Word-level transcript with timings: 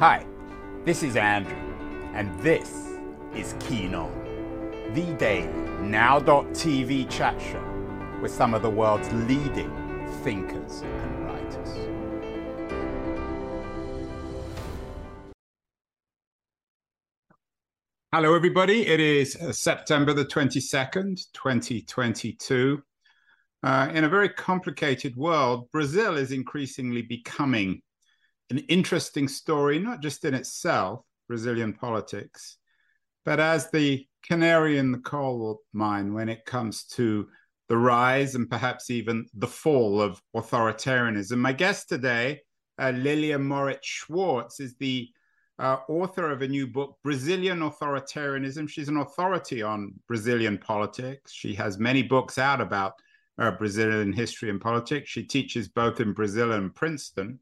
Hi, 0.00 0.24
this 0.86 1.02
is 1.02 1.14
Andrew, 1.14 1.58
and 2.14 2.40
this 2.40 2.88
is 3.34 3.54
Keen 3.60 3.94
On, 3.94 4.10
the 4.94 5.12
daily 5.18 5.52
now.tv 5.82 7.10
chat 7.10 7.38
show 7.38 7.62
with 8.22 8.32
some 8.32 8.54
of 8.54 8.62
the 8.62 8.70
world's 8.70 9.12
leading 9.12 9.70
thinkers 10.24 10.80
and 10.80 11.26
writers. 11.26 11.68
Hello, 18.10 18.34
everybody. 18.34 18.86
It 18.86 19.00
is 19.00 19.36
uh, 19.36 19.52
September 19.52 20.14
the 20.14 20.24
22nd, 20.24 21.26
2022. 21.34 22.82
Uh, 23.62 23.90
in 23.92 24.04
a 24.04 24.08
very 24.08 24.30
complicated 24.30 25.14
world, 25.14 25.70
Brazil 25.72 26.16
is 26.16 26.32
increasingly 26.32 27.02
becoming 27.02 27.82
an 28.50 28.58
interesting 28.68 29.28
story, 29.28 29.78
not 29.78 30.02
just 30.02 30.24
in 30.24 30.34
itself, 30.34 31.04
Brazilian 31.28 31.72
politics, 31.72 32.56
but 33.24 33.38
as 33.40 33.70
the 33.70 34.06
canary 34.24 34.78
in 34.78 34.92
the 34.92 34.98
coal 34.98 35.60
mine 35.72 36.12
when 36.12 36.28
it 36.28 36.44
comes 36.44 36.84
to 36.84 37.28
the 37.68 37.76
rise 37.76 38.34
and 38.34 38.50
perhaps 38.50 38.90
even 38.90 39.26
the 39.34 39.46
fall 39.46 40.00
of 40.00 40.20
authoritarianism. 40.34 41.38
My 41.38 41.52
guest 41.52 41.88
today, 41.88 42.40
uh, 42.78 42.90
Lilia 42.90 43.38
Moritz 43.38 43.86
Schwarcz, 43.86 44.60
is 44.60 44.74
the 44.78 45.08
uh, 45.60 45.76
author 45.88 46.30
of 46.30 46.42
a 46.42 46.48
new 46.48 46.66
book, 46.66 46.96
Brazilian 47.04 47.60
Authoritarianism. 47.60 48.68
She's 48.68 48.88
an 48.88 48.96
authority 48.96 49.62
on 49.62 49.92
Brazilian 50.08 50.58
politics. 50.58 51.32
She 51.32 51.54
has 51.54 51.78
many 51.78 52.02
books 52.02 52.38
out 52.38 52.60
about 52.60 52.94
uh, 53.38 53.52
Brazilian 53.52 54.12
history 54.12 54.50
and 54.50 54.60
politics. 54.60 55.08
She 55.10 55.22
teaches 55.22 55.68
both 55.68 56.00
in 56.00 56.12
Brazil 56.12 56.52
and 56.52 56.74
Princeton 56.74 57.38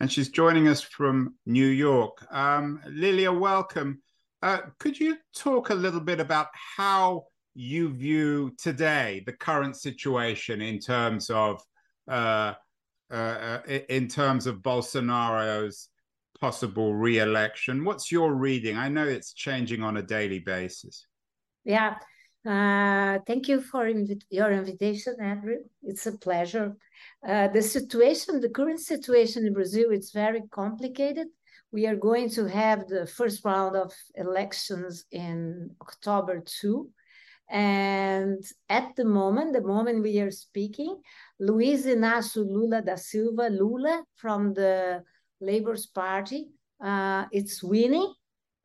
and 0.00 0.10
she's 0.10 0.28
joining 0.28 0.68
us 0.68 0.80
from 0.80 1.34
New 1.46 1.66
York. 1.66 2.26
Um, 2.30 2.80
Lilia, 2.88 3.32
welcome. 3.32 4.02
Uh, 4.42 4.58
could 4.78 4.98
you 4.98 5.16
talk 5.34 5.70
a 5.70 5.74
little 5.74 6.00
bit 6.00 6.20
about 6.20 6.48
how 6.76 7.24
you 7.54 7.92
view 7.92 8.52
today 8.58 9.22
the 9.26 9.32
current 9.32 9.76
situation 9.76 10.60
in 10.60 10.78
terms 10.78 11.28
of 11.30 11.60
uh, 12.08 12.54
uh, 13.10 13.14
uh 13.14 13.60
in 13.88 14.06
terms 14.06 14.46
of 14.46 14.58
Bolsonaro's 14.58 15.88
possible 16.40 16.94
re-election? 16.94 17.84
What's 17.84 18.12
your 18.12 18.34
reading? 18.34 18.76
I 18.76 18.88
know 18.88 19.06
it's 19.06 19.32
changing 19.32 19.82
on 19.82 19.96
a 19.96 20.02
daily 20.02 20.38
basis. 20.38 21.06
Yeah, 21.64 21.96
uh, 22.46 23.18
thank 23.26 23.48
you 23.48 23.60
for 23.60 23.88
your 24.30 24.52
invitation, 24.52 25.16
Andrew. 25.20 25.56
It's 25.82 26.06
a 26.06 26.16
pleasure. 26.18 26.76
Uh, 27.26 27.48
the 27.48 27.62
situation, 27.62 28.40
the 28.40 28.48
current 28.48 28.80
situation 28.80 29.46
in 29.46 29.52
Brazil, 29.52 29.90
it's 29.90 30.12
very 30.12 30.42
complicated. 30.50 31.28
We 31.72 31.86
are 31.86 31.96
going 31.96 32.30
to 32.30 32.46
have 32.46 32.88
the 32.88 33.06
first 33.06 33.44
round 33.44 33.76
of 33.76 33.92
elections 34.14 35.04
in 35.10 35.70
October 35.82 36.42
2. 36.44 36.88
And 37.50 38.44
at 38.68 38.94
the 38.96 39.04
moment, 39.04 39.52
the 39.52 39.62
moment 39.62 40.02
we 40.02 40.20
are 40.20 40.30
speaking, 40.30 41.00
Luiz 41.40 41.86
Inácio 41.86 42.46
Lula 42.46 42.82
da 42.82 42.96
Silva, 42.96 43.48
Lula 43.48 44.04
from 44.16 44.54
the 44.54 45.02
Labour's 45.40 45.86
Party, 45.86 46.48
uh, 46.82 47.24
it's 47.32 47.62
winning. 47.62 48.12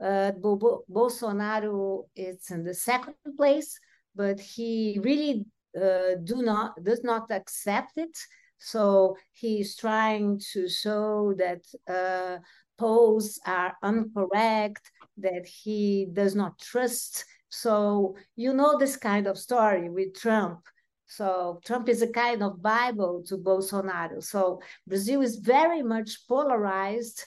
Uh, 0.02 0.32
Bo 0.32 0.84
Bolsonaro 0.92 2.06
is 2.16 2.50
in 2.50 2.64
the 2.64 2.74
second 2.74 3.16
place, 3.38 3.78
but 4.16 4.40
he 4.40 5.00
really 5.02 5.46
uh, 5.76 6.16
do 6.24 6.42
not 6.42 6.82
does 6.84 7.04
not 7.04 7.32
accept 7.32 7.94
it. 7.98 8.18
So 8.58 9.18
he's 9.34 9.76
trying 9.76 10.40
to 10.54 10.70
show 10.70 11.34
that 11.38 11.64
uh, 11.88 12.40
polls 12.78 13.40
are 13.46 13.76
incorrect, 13.84 14.90
that 15.18 15.46
he 15.46 16.08
does 16.12 16.36
not 16.36 16.60
trust. 16.60 17.26
So 17.50 18.16
you 18.36 18.54
know 18.54 18.78
this 18.78 18.98
kind 18.98 19.28
of 19.28 19.38
story 19.38 19.90
with 19.90 20.16
Trump. 20.16 20.62
So 21.06 21.60
Trump 21.66 21.90
is 21.90 22.02
a 22.02 22.08
kind 22.08 22.42
of 22.42 22.62
Bible 22.62 23.24
to 23.28 23.38
Bolsonaro. 23.38 24.24
So 24.24 24.62
Brazil 24.88 25.22
is 25.22 25.36
very 25.36 25.84
much 25.84 26.28
polarized. 26.28 27.24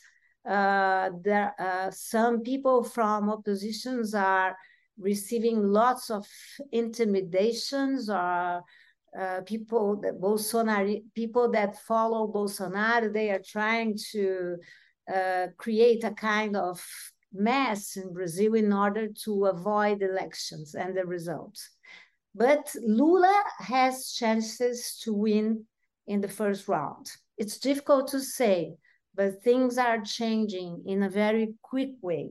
Uh, 0.48 1.10
there, 1.22 1.54
uh, 1.58 1.90
some 1.90 2.40
people 2.40 2.84
from 2.84 3.30
oppositions 3.30 4.14
are 4.14 4.56
receiving 4.98 5.62
lots 5.62 6.10
of 6.10 6.26
intimidations 6.72 8.08
or 8.08 8.62
uh, 9.18 9.40
people 9.44 9.96
that 9.96 10.20
Bolsonaro 10.20 11.02
people 11.14 11.50
that 11.50 11.78
follow 11.80 12.30
Bolsonaro 12.30 13.12
they 13.12 13.30
are 13.30 13.42
trying 13.46 13.96
to 14.12 14.56
uh, 15.12 15.46
create 15.56 16.04
a 16.04 16.12
kind 16.12 16.56
of 16.56 16.84
mess 17.32 17.96
in 17.96 18.12
Brazil 18.12 18.54
in 18.54 18.72
order 18.72 19.08
to 19.24 19.46
avoid 19.46 20.02
elections 20.02 20.74
and 20.74 20.96
the 20.96 21.04
results. 21.04 21.70
But 22.34 22.74
Lula 22.82 23.42
has 23.58 24.12
chances 24.12 24.98
to 25.04 25.12
win 25.12 25.64
in 26.06 26.20
the 26.20 26.28
first 26.28 26.68
round. 26.68 27.10
It's 27.38 27.58
difficult 27.58 28.08
to 28.08 28.20
say, 28.20 28.76
but 29.16 29.42
things 29.42 29.78
are 29.78 30.00
changing 30.00 30.82
in 30.86 31.02
a 31.02 31.10
very 31.10 31.54
quick 31.62 31.90
way. 32.02 32.30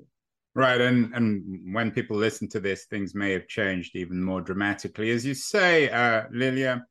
Right, 0.53 0.79
and 0.79 1.13
and 1.13 1.73
when 1.73 1.91
people 1.91 2.15
listen 2.15 2.47
to 2.49 2.61
this, 2.61 2.85
things 2.85 3.13
may 3.13 3.33
have 3.33 3.47
changed 3.47 3.95
even 3.95 4.23
more 4.23 4.41
dramatically, 4.41 5.11
as 5.11 5.25
you 5.25 5.33
say, 5.33 5.89
uh, 5.89 6.23
Lilia. 6.31 6.85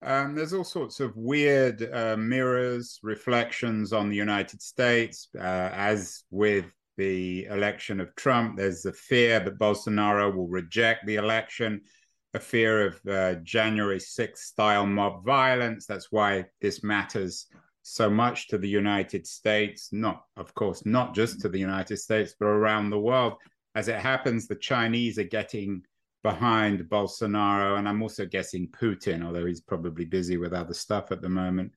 Um, 0.00 0.34
there's 0.34 0.52
all 0.52 0.64
sorts 0.64 1.00
of 1.00 1.16
weird 1.16 1.82
uh, 1.92 2.16
mirrors, 2.16 3.00
reflections 3.02 3.92
on 3.92 4.08
the 4.08 4.16
United 4.16 4.62
States, 4.62 5.28
uh, 5.36 5.70
as 5.72 6.22
with 6.30 6.66
the 6.96 7.44
election 7.46 8.00
of 8.00 8.14
Trump. 8.14 8.56
There's 8.56 8.82
the 8.82 8.92
fear 8.92 9.40
that 9.40 9.58
Bolsonaro 9.58 10.34
will 10.34 10.48
reject 10.48 11.06
the 11.06 11.16
election, 11.16 11.82
a 12.32 12.40
fear 12.40 12.86
of 12.86 13.00
uh, 13.06 13.34
January 13.42 13.98
6th 13.98 14.38
style 14.38 14.86
mob 14.86 15.24
violence. 15.26 15.84
That's 15.84 16.12
why 16.12 16.46
this 16.60 16.82
matters 16.82 17.46
so 17.88 18.10
much 18.10 18.48
to 18.48 18.58
the 18.58 18.68
United 18.68 19.26
States, 19.26 19.88
not, 19.92 20.24
of 20.36 20.54
course, 20.54 20.84
not 20.84 21.14
just 21.14 21.40
to 21.40 21.48
the 21.48 21.58
United 21.58 21.96
States, 21.96 22.34
but 22.38 22.46
around 22.46 22.90
the 22.90 22.98
world. 22.98 23.34
As 23.74 23.88
it 23.88 23.96
happens, 23.96 24.46
the 24.46 24.56
Chinese 24.56 25.18
are 25.18 25.24
getting 25.24 25.82
behind 26.22 26.80
Bolsonaro, 26.90 27.78
and 27.78 27.88
I'm 27.88 28.02
also 28.02 28.26
guessing 28.26 28.68
Putin, 28.68 29.24
although 29.24 29.46
he's 29.46 29.60
probably 29.60 30.04
busy 30.04 30.36
with 30.36 30.52
other 30.52 30.74
stuff 30.74 31.12
at 31.12 31.22
the 31.22 31.28
moment. 31.28 31.72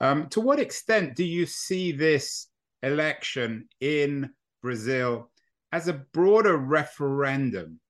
Um, 0.00 0.28
to 0.28 0.40
what 0.40 0.60
extent 0.60 1.16
do 1.16 1.24
you 1.24 1.44
see 1.46 1.90
this 1.92 2.48
election 2.82 3.68
in 3.80 4.30
Brazil 4.62 5.30
as 5.72 5.88
a 5.88 6.04
broader 6.12 6.56
referendum 6.56 7.80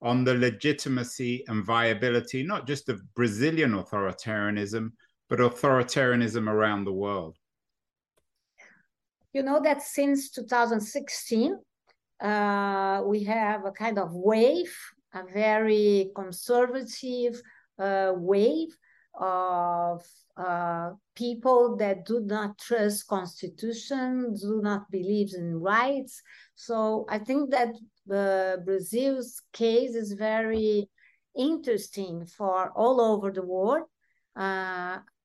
on 0.00 0.22
the 0.22 0.34
legitimacy 0.34 1.44
and 1.48 1.64
viability, 1.64 2.44
not 2.44 2.66
just 2.66 2.88
of 2.88 3.02
Brazilian 3.14 3.72
authoritarianism, 3.72 4.92
but 5.28 5.38
authoritarianism 5.38 6.48
around 6.48 6.84
the 6.84 6.92
world? 6.92 7.36
You 9.32 9.42
know 9.42 9.60
that 9.62 9.82
since 9.82 10.30
2016, 10.30 11.58
uh, 12.20 13.02
we 13.04 13.24
have 13.24 13.64
a 13.64 13.70
kind 13.70 13.98
of 13.98 14.12
wave, 14.12 14.74
a 15.14 15.22
very 15.32 16.10
conservative 16.14 17.40
uh, 17.78 18.12
wave 18.16 18.76
of 19.20 20.04
uh, 20.36 20.90
people 21.14 21.76
that 21.76 22.06
do 22.06 22.20
not 22.20 22.58
trust 22.58 23.06
constitution, 23.08 24.34
do 24.40 24.60
not 24.62 24.90
believe 24.90 25.34
in 25.34 25.60
rights. 25.60 26.22
So 26.54 27.06
I 27.08 27.18
think 27.18 27.50
that 27.50 27.74
uh, 28.10 28.58
Brazil's 28.64 29.42
case 29.52 29.94
is 29.94 30.12
very 30.12 30.88
interesting 31.36 32.24
for 32.26 32.70
all 32.76 33.00
over 33.00 33.30
the 33.30 33.44
world. 33.44 33.84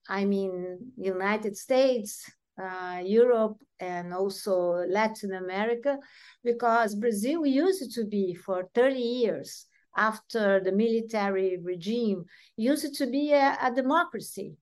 I 0.10 0.26
mean, 0.26 0.92
United 0.98 1.58
States, 1.58 2.30
uh, 2.62 3.02
Europe, 3.04 3.58
and 3.80 4.14
also 4.14 4.86
Latin 4.88 5.34
America, 5.34 5.98
because 6.44 6.96
Brazil 6.96 7.46
used 7.46 7.94
to 7.96 8.06
be 8.06 8.34
for 8.34 8.70
30 8.76 9.00
years 9.00 9.66
after 9.96 10.60
the 10.60 10.72
military 10.72 11.58
regime, 11.62 12.26
used 12.58 12.96
to 12.96 13.08
be 13.08 13.32
a, 13.32 13.58
a 13.62 13.72
democracy. 13.74 14.56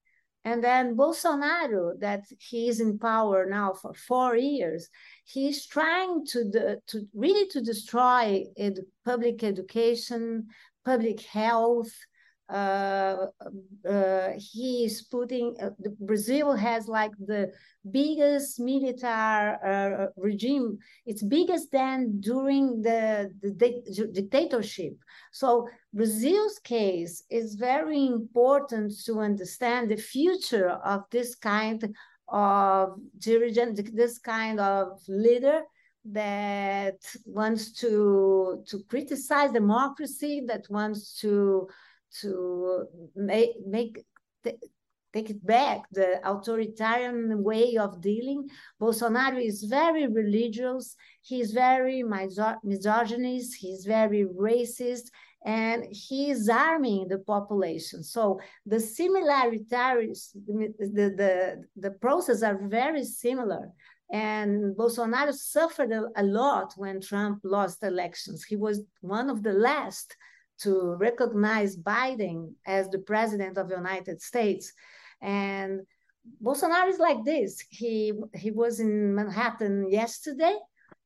And 0.44 0.64
then 0.64 0.96
Bolsonaro, 0.96 2.00
that 2.00 2.24
he 2.40 2.68
is 2.68 2.80
in 2.80 2.98
power 2.98 3.46
now 3.46 3.74
for 3.74 3.94
four 3.94 4.36
years, 4.36 4.90
he's 5.24 5.68
trying 5.68 6.26
to, 6.28 6.44
the, 6.46 6.82
to 6.88 7.08
really 7.14 7.48
to 7.50 7.62
destroy 7.62 8.46
ed, 8.58 8.80
public 9.06 9.44
education, 9.44 10.48
public 10.84 11.22
health, 11.22 11.94
he 14.38 14.86
is 14.86 15.02
putting 15.04 15.56
uh, 15.62 15.70
Brazil 16.00 16.54
has 16.54 16.88
like 16.88 17.12
the 17.18 17.52
biggest 17.90 18.60
military 18.60 19.58
uh, 19.66 20.08
regime. 20.18 20.78
It's 21.06 21.24
biggest 21.24 21.72
than 21.72 22.20
during 22.20 22.82
the, 22.82 23.32
the 23.42 23.52
di 23.52 23.82
dictatorship. 24.12 24.96
So 25.32 25.68
Brazil's 25.94 26.60
case 26.60 27.24
is 27.30 27.56
very 27.56 28.06
important 28.06 28.94
to 29.06 29.20
understand 29.20 29.90
the 29.90 29.98
future 29.98 30.72
of 30.72 31.04
this 31.12 31.36
kind 31.36 31.96
of 32.28 33.00
dirigent, 33.18 33.96
this 33.96 34.20
kind 34.20 34.60
of 34.60 35.02
leader 35.08 35.62
that 36.04 37.00
wants 37.26 37.72
to 37.74 38.64
to 38.68 38.84
criticize 38.90 39.52
democracy, 39.52 40.44
that 40.48 40.66
wants 40.70 41.20
to 41.22 41.68
to 42.22 42.86
make 43.16 43.52
make 43.66 44.06
take 45.14 45.30
it 45.30 45.46
back, 45.46 45.82
the 45.92 46.20
authoritarian 46.24 47.44
way 47.44 47.78
of 47.78 48.02
dealing. 48.02 48.48
Bolsonaro 48.82 49.46
is 49.46 49.64
very 49.64 50.08
religious, 50.08 50.96
he's 51.22 51.52
very 51.52 52.04
misogynist, 52.64 53.56
he's 53.56 53.86
very 53.86 54.26
racist, 54.26 55.10
and 55.46 55.86
he 55.90 56.30
is 56.30 56.48
arming 56.48 57.08
the 57.08 57.20
population. 57.20 58.04
So 58.04 58.40
the 58.66 58.80
similarities, 58.80 60.32
the, 60.48 60.74
the, 60.80 61.64
the 61.76 61.92
process 61.92 62.44
are 62.44 62.60
very 62.68 63.04
similar. 63.04 63.70
And 64.14 64.76
Bolsonaro 64.76 65.34
suffered 65.34 65.92
a, 65.92 66.04
a 66.18 66.24
lot 66.24 66.74
when 66.76 67.02
Trump 67.02 67.40
lost 67.44 67.84
elections. 67.84 68.44
He 68.44 68.58
was 68.58 68.82
one 69.00 69.30
of 69.30 69.42
the 69.42 69.54
last 69.54 70.16
to 70.64 70.96
recognize 71.00 71.78
Biden 71.78 72.54
as 72.66 72.90
the 72.90 73.00
president 73.00 73.58
of 73.58 73.70
the 73.70 73.76
United 73.76 74.22
States. 74.22 74.74
And 75.22 75.82
Bolsonaro 76.44 76.90
is 76.90 77.00
like 77.00 77.24
this. 77.24 77.60
He 77.70 78.14
he 78.36 78.52
was 78.52 78.80
in 78.80 79.16
Manhattan 79.16 79.90
yesterday, 79.90 80.56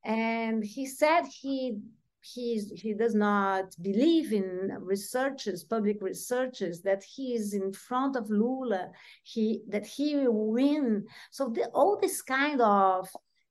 and 0.04 0.64
he 0.64 0.86
said 0.86 1.24
he 1.26 1.78
he 2.22 2.60
he 2.76 2.94
does 2.94 3.16
not 3.16 3.76
believe 3.82 4.34
in 4.34 4.78
researchers, 4.82 5.64
public 5.64 6.02
researchers, 6.02 6.82
that 6.82 7.04
he 7.04 7.34
is 7.34 7.54
in 7.54 7.72
front 7.72 8.16
of 8.16 8.30
Lula, 8.30 8.92
he 9.24 9.62
that 9.70 9.86
he 9.86 10.16
will 10.16 10.52
win. 10.52 11.06
So 11.32 11.50
the, 11.50 11.68
all 11.68 11.98
this 11.98 12.22
kind 12.22 12.60
of 12.62 13.08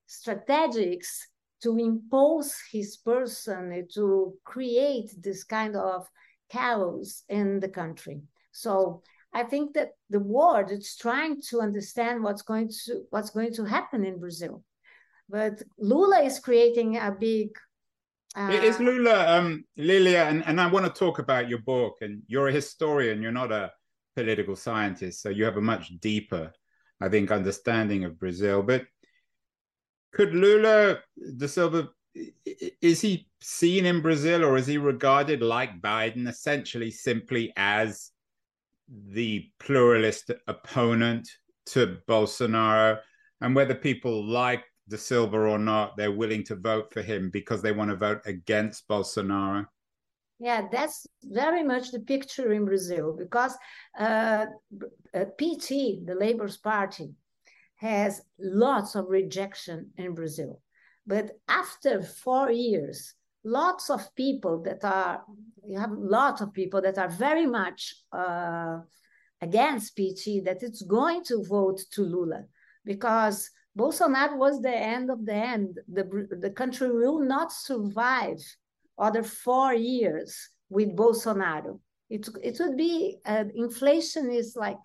strategics 0.09 1.11
to 1.65 1.79
impose 1.79 2.55
his 2.71 2.97
person 2.99 3.87
to 3.95 4.35
create 4.45 5.11
this 5.23 5.45
kind 5.45 5.77
of 5.77 6.07
chaos 6.51 7.25
in 7.29 7.59
the 7.61 7.69
country. 7.69 8.23
So 8.53 9.03
I 9.33 9.43
think 9.43 9.75
that 9.75 9.93
the 10.11 10.21
world 10.21 10.71
is 10.71 10.97
trying 10.97 11.41
to 11.49 11.61
understand 11.61 12.23
what's 12.23 12.43
going 12.43 12.69
to 12.69 13.03
what's 13.11 13.31
going 13.31 13.53
to 13.55 13.65
happen 13.65 14.05
in 14.05 14.21
Brazil. 14.21 14.63
But 15.29 15.63
Lula 15.79 16.21
is 16.23 16.39
creating 16.39 16.99
a 16.99 17.11
big 17.11 17.49
uh, 18.37 18.51
is 18.51 18.79
Lula 18.79 19.39
um 19.39 19.65
Lilia 19.77 20.25
and, 20.25 20.45
and 20.47 20.61
I 20.61 20.67
want 20.67 20.87
to 20.87 20.93
talk 20.93 21.19
about 21.19 21.49
your 21.49 21.61
book 21.61 21.97
and 22.01 22.23
you're 22.29 22.49
a 22.49 22.53
historian, 22.53 23.23
you're 23.23 23.41
not 23.43 23.53
a 23.53 23.73
political 24.15 24.55
scientist, 24.57 25.23
so 25.23 25.29
you 25.29 25.45
have 25.45 25.57
a 25.57 25.69
much 25.73 25.89
deeper, 26.01 26.53
I 27.01 27.09
think, 27.09 27.31
understanding 27.31 28.05
of 28.05 28.19
Brazil. 28.19 28.63
But 28.63 28.85
could 30.15 30.35
Lula 30.35 31.01
da 31.37 31.47
Silva 31.47 31.91
is 32.81 33.01
he 33.01 33.29
seen 33.41 33.85
in 33.87 34.01
Brazil 34.01 34.45
or 34.45 34.57
is 34.57 34.67
he 34.67 34.79
regarded 34.79 35.43
like 35.43 35.81
Biden 35.81 36.29
essentially 36.29 36.91
simply 36.91 37.53
as 37.57 38.13
the 38.89 39.51
pluralist 39.59 40.31
opponent 40.47 41.29
to 41.67 41.99
Bolsonaro, 42.09 42.99
and 43.41 43.55
whether 43.55 43.75
people 43.75 44.25
like 44.25 44.65
Da 44.89 44.97
Silva 44.99 45.39
or 45.39 45.59
not, 45.59 45.97
they're 45.97 46.13
willing 46.13 46.45
to 46.45 46.57
vote 46.57 46.93
for 46.93 47.03
him 47.03 47.31
because 47.31 47.63
they 47.63 47.73
want 47.73 47.91
to 47.91 47.97
vote 47.97 48.21
against 48.27 48.87
Bolsonaro. 48.87 49.67
Yeah, 50.39 50.67
that's 50.71 51.07
very 51.23 51.63
much 51.63 51.91
the 51.91 52.01
picture 52.01 52.53
in 52.53 52.65
Brazil 52.65 53.15
because 53.17 53.57
uh, 53.99 54.47
uh 55.15 55.25
PT, 55.39 56.05
the 56.05 56.17
Labour's 56.19 56.59
Party, 56.59 57.15
has 57.85 58.23
lots 58.39 58.95
of 58.95 59.09
rejection 59.09 59.91
in 59.99 60.15
Brazil. 60.15 60.61
But 61.07 61.33
after 61.49 62.03
four 62.03 62.51
years, 62.51 63.15
lots 63.45 63.91
of 63.91 64.15
people 64.15 64.63
that 64.63 64.83
are 64.85 65.23
you 65.67 65.79
have 65.79 65.93
lots 65.93 66.41
of 66.41 66.53
people 66.53 66.81
that 66.81 66.99
are 66.99 67.09
very 67.09 67.47
much 67.47 67.95
uh, 68.13 68.79
against 69.41 69.97
PT 69.97 70.45
that 70.45 70.63
it's 70.63 70.83
going 70.83 71.23
to 71.25 71.45
vote 71.45 71.81
to 71.93 72.03
Lula 72.03 72.45
because 72.85 73.51
Bolsonaro 73.79 74.37
was 74.37 74.61
the 74.61 74.77
end 74.95 75.11
of 75.11 75.27
the 75.27 75.35
end. 75.35 75.79
The, 75.93 76.05
the 76.41 76.51
country 76.51 76.91
will 76.91 77.21
not 77.21 77.53
survive 77.53 78.41
other 78.99 79.23
four 79.23 79.75
years 79.75 80.49
with 80.71 80.97
Bolsonaro. 80.97 81.81
It, 82.09 82.29
it 82.43 82.57
would 82.61 82.77
be 82.77 83.19
uh, 83.27 83.45
inflation 83.55 84.31
is 84.31 84.55
like 84.55 84.79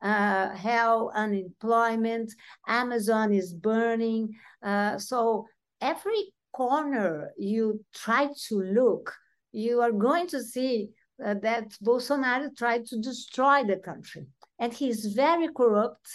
uh, 0.00 0.50
hell, 0.50 1.12
unemployment, 1.14 2.32
Amazon 2.66 3.32
is 3.32 3.52
burning. 3.52 4.30
Uh, 4.62 4.98
so 4.98 5.46
every 5.80 6.32
corner 6.52 7.30
you 7.36 7.84
try 7.94 8.28
to 8.48 8.60
look, 8.60 9.14
you 9.52 9.80
are 9.80 9.92
going 9.92 10.26
to 10.28 10.42
see 10.42 10.90
uh, 11.24 11.34
that 11.42 11.70
Bolsonaro 11.84 12.56
tried 12.56 12.86
to 12.86 12.98
destroy 12.98 13.64
the 13.64 13.76
country. 13.76 14.26
And 14.58 14.72
he's 14.72 15.06
very 15.06 15.48
corrupt. 15.56 16.08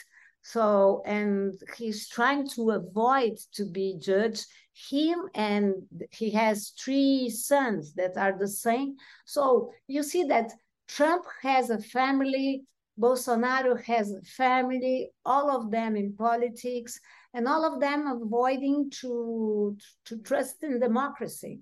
So, 0.46 1.02
and 1.06 1.54
he's 1.78 2.10
trying 2.10 2.50
to 2.50 2.72
avoid 2.72 3.38
to 3.54 3.66
be 3.66 3.98
judged. 4.00 4.46
Him 4.90 5.30
and 5.36 5.74
he 6.12 6.32
has 6.32 6.74
three 6.84 7.30
sons 7.30 7.94
that 7.94 8.18
are 8.18 8.38
the 8.38 8.48
same. 8.48 8.96
So 9.26 9.72
you 9.88 10.04
see 10.04 10.24
that 10.26 10.52
Trump 10.88 11.26
has 11.42 11.70
a 11.70 11.80
family, 11.80 12.64
Bolsonaro 13.00 13.82
has 13.84 14.16
family, 14.38 15.12
all 15.26 15.50
of 15.50 15.72
them 15.72 15.96
in 15.96 16.14
politics 16.16 17.00
and 17.34 17.48
all 17.48 17.66
of 17.66 17.80
them 17.80 18.08
avoiding 18.08 18.90
to 19.02 19.76
to 20.06 20.18
trust 20.20 20.64
in 20.64 20.80
democracy. 20.80 21.62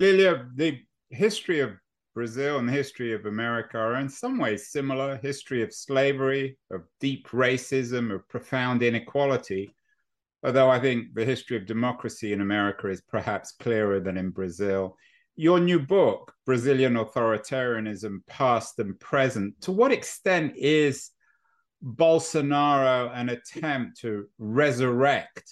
Lilia, 0.00 0.48
the 0.54 0.80
history 1.10 1.60
of 1.60 1.70
Brazil 2.14 2.58
and 2.58 2.68
the 2.68 2.72
history 2.72 3.12
of 3.12 3.26
America 3.26 3.78
are 3.78 3.96
in 3.96 4.08
some 4.08 4.38
ways 4.38 4.70
similar. 4.70 5.16
History 5.16 5.62
of 5.62 5.72
slavery, 5.72 6.58
of 6.70 6.82
deep 7.00 7.28
racism, 7.28 8.12
of 8.12 8.28
profound 8.28 8.82
inequality. 8.82 9.72
Although 10.42 10.70
I 10.70 10.80
think 10.80 11.14
the 11.14 11.24
history 11.24 11.56
of 11.56 11.66
democracy 11.66 12.32
in 12.32 12.40
America 12.40 12.88
is 12.88 13.02
perhaps 13.02 13.52
clearer 13.52 14.00
than 14.00 14.16
in 14.16 14.30
Brazil. 14.30 14.96
Your 15.40 15.60
new 15.60 15.78
book, 15.78 16.34
Brazilian 16.44 16.94
Authoritarianism, 16.94 18.26
Past 18.26 18.80
and 18.80 18.98
Present, 18.98 19.54
to 19.60 19.70
what 19.70 19.92
extent 19.92 20.54
is 20.56 21.12
Bolsonaro 21.80 23.12
an 23.14 23.28
attempt 23.28 24.00
to 24.00 24.26
resurrect 24.40 25.44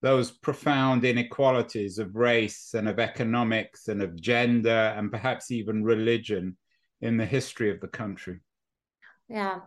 those 0.00 0.30
profound 0.30 1.04
inequalities 1.04 1.98
of 1.98 2.14
race 2.14 2.72
and 2.74 2.88
of 2.88 3.00
economics 3.00 3.88
and 3.88 4.00
of 4.00 4.14
gender 4.14 4.94
and 4.96 5.10
perhaps 5.10 5.50
even 5.50 5.82
religion 5.82 6.56
in 7.00 7.16
the 7.16 7.26
history 7.26 7.68
of 7.68 7.80
the 7.80 7.88
country. 7.88 8.38
Yeah, 9.28 9.58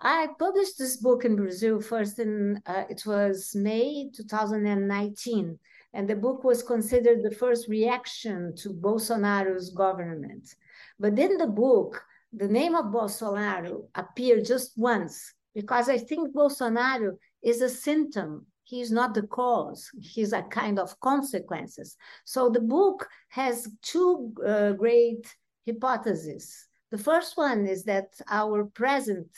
I 0.00 0.26
published 0.40 0.76
this 0.76 0.96
book 0.96 1.24
in 1.24 1.36
Brazil 1.36 1.80
first 1.80 2.18
in 2.18 2.60
uh, 2.66 2.82
it 2.90 3.04
was 3.06 3.54
May 3.54 4.10
2019, 4.12 5.56
and 5.94 6.08
the 6.08 6.16
book 6.16 6.44
was 6.44 6.62
considered 6.62 7.22
the 7.22 7.34
first 7.34 7.68
reaction 7.68 8.54
to 8.56 8.70
Bolsonaro's 8.70 9.70
government. 9.70 10.54
But 10.98 11.18
in 11.18 11.38
the 11.38 11.46
book, 11.46 12.02
the 12.32 12.48
name 12.48 12.74
of 12.74 12.86
Bolsonaro 12.86 13.86
appeared 13.94 14.44
just 14.44 14.72
once 14.76 15.34
because 15.54 15.88
I 15.88 15.98
think 15.98 16.34
Bolsonaro 16.34 17.16
is 17.42 17.62
a 17.62 17.68
symptom. 17.68 18.46
He's 18.64 18.90
not 18.90 19.14
the 19.14 19.22
cause. 19.22 19.90
He's 19.98 20.34
a 20.34 20.42
kind 20.42 20.78
of 20.78 20.98
consequences. 21.00 21.96
So 22.24 22.50
the 22.50 22.60
book 22.60 23.08
has 23.30 23.68
two 23.80 24.32
uh, 24.46 24.72
great 24.72 25.34
hypotheses. 25.66 26.68
The 26.90 26.98
first 26.98 27.36
one 27.36 27.66
is 27.66 27.84
that 27.84 28.12
our 28.30 28.64
present 28.64 29.28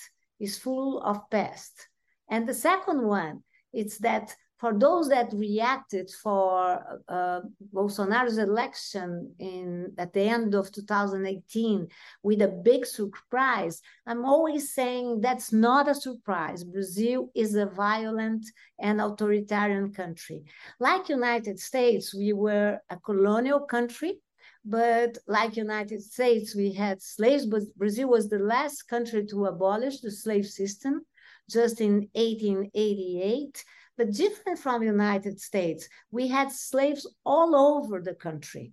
is 0.40 0.59
full 0.59 1.00
of 1.02 1.30
past. 1.30 1.88
And 2.28 2.49
the 2.49 2.54
second 2.54 3.07
one 3.07 3.42
is 3.73 3.99
that 3.99 4.35
for 4.60 4.74
those 4.74 5.08
that 5.08 5.32
reacted 5.32 6.10
for 6.10 7.00
uh, 7.08 7.40
Bolsonaro's 7.74 8.36
election 8.36 9.34
in 9.38 9.90
at 9.96 10.12
the 10.12 10.20
end 10.20 10.54
of 10.54 10.70
2018 10.70 11.88
with 12.22 12.42
a 12.42 12.48
big 12.48 12.84
surprise, 12.84 13.80
I'm 14.06 14.26
always 14.26 14.74
saying 14.74 15.22
that's 15.22 15.50
not 15.50 15.88
a 15.88 15.94
surprise. 15.94 16.62
Brazil 16.62 17.30
is 17.34 17.54
a 17.54 17.66
violent 17.66 18.44
and 18.78 19.00
authoritarian 19.00 19.94
country. 19.94 20.44
Like 20.78 21.08
United 21.08 21.58
States, 21.58 22.14
we 22.14 22.34
were 22.34 22.78
a 22.90 22.98
colonial 22.98 23.60
country 23.60 24.20
but 24.62 25.16
like 25.26 25.56
united 25.56 26.02
states 26.02 26.54
we 26.54 26.70
had 26.70 27.00
slaves 27.00 27.46
but 27.46 27.62
brazil 27.78 28.10
was 28.10 28.28
the 28.28 28.38
last 28.38 28.82
country 28.88 29.24
to 29.24 29.46
abolish 29.46 30.00
the 30.00 30.10
slave 30.10 30.44
system 30.44 31.00
just 31.48 31.80
in 31.80 32.08
1888 32.12 33.64
but 34.00 34.12
different 34.12 34.59
from 34.59 34.80
the 34.80 34.87
United 34.87 35.38
States, 35.38 35.87
we 36.11 36.26
had 36.26 36.50
slaves 36.50 37.07
all 37.26 37.54
over 37.54 38.00
the 38.00 38.14
country. 38.14 38.73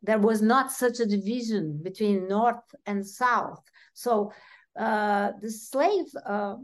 There 0.00 0.20
was 0.20 0.42
not 0.42 0.70
such 0.70 1.00
a 1.00 1.06
division 1.06 1.80
between 1.82 2.28
North 2.28 2.62
and 2.86 3.04
South. 3.04 3.64
So 3.94 4.30
uh, 4.78 5.32
the 5.42 5.50
slave 5.50 6.06
uh, 6.24 6.54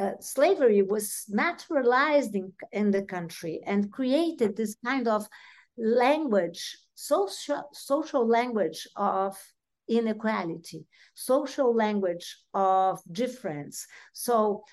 uh, 0.00 0.12
slavery 0.20 0.80
was 0.80 1.26
naturalized 1.28 2.34
in, 2.34 2.54
in 2.72 2.90
the 2.90 3.02
country 3.02 3.60
and 3.66 3.92
created 3.92 4.56
this 4.56 4.76
kind 4.82 5.06
of 5.06 5.28
language, 5.76 6.78
social, 6.94 7.68
social 7.74 8.26
language 8.26 8.88
of 8.96 9.36
inequality, 9.90 10.86
social 11.14 11.74
language 11.74 12.38
of 12.54 12.98
difference. 13.12 13.86
So, 14.14 14.64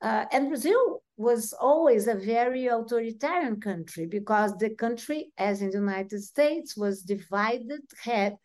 uh, 0.00 0.24
and 0.32 0.48
Brazil 0.48 1.02
was 1.16 1.52
always 1.52 2.06
a 2.06 2.14
very 2.14 2.66
authoritarian 2.66 3.60
country 3.60 4.06
because 4.06 4.56
the 4.56 4.70
country, 4.70 5.32
as 5.36 5.60
in 5.60 5.70
the 5.70 5.78
United 5.78 6.22
States, 6.22 6.76
was 6.76 7.02
divided, 7.02 7.80
had 8.02 8.36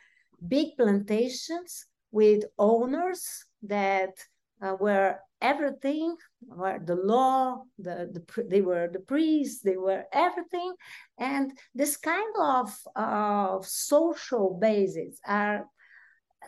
big 0.47 0.75
plantations 0.77 1.85
with 2.11 2.43
owners 2.57 3.45
that 3.61 4.15
uh, 4.61 4.75
were 4.79 5.17
everything 5.41 6.15
were 6.47 6.79
the 6.85 6.95
law 6.95 7.61
the, 7.77 8.09
the 8.13 8.43
they 8.49 8.61
were 8.61 8.87
the 8.91 8.99
priests 8.99 9.61
they 9.61 9.77
were 9.77 10.05
everything. 10.11 10.73
And 11.19 11.51
this 11.75 11.97
kind 11.97 12.35
of 12.39 12.73
uh, 12.95 13.59
social 13.61 14.57
bases 14.59 15.19
are 15.27 15.65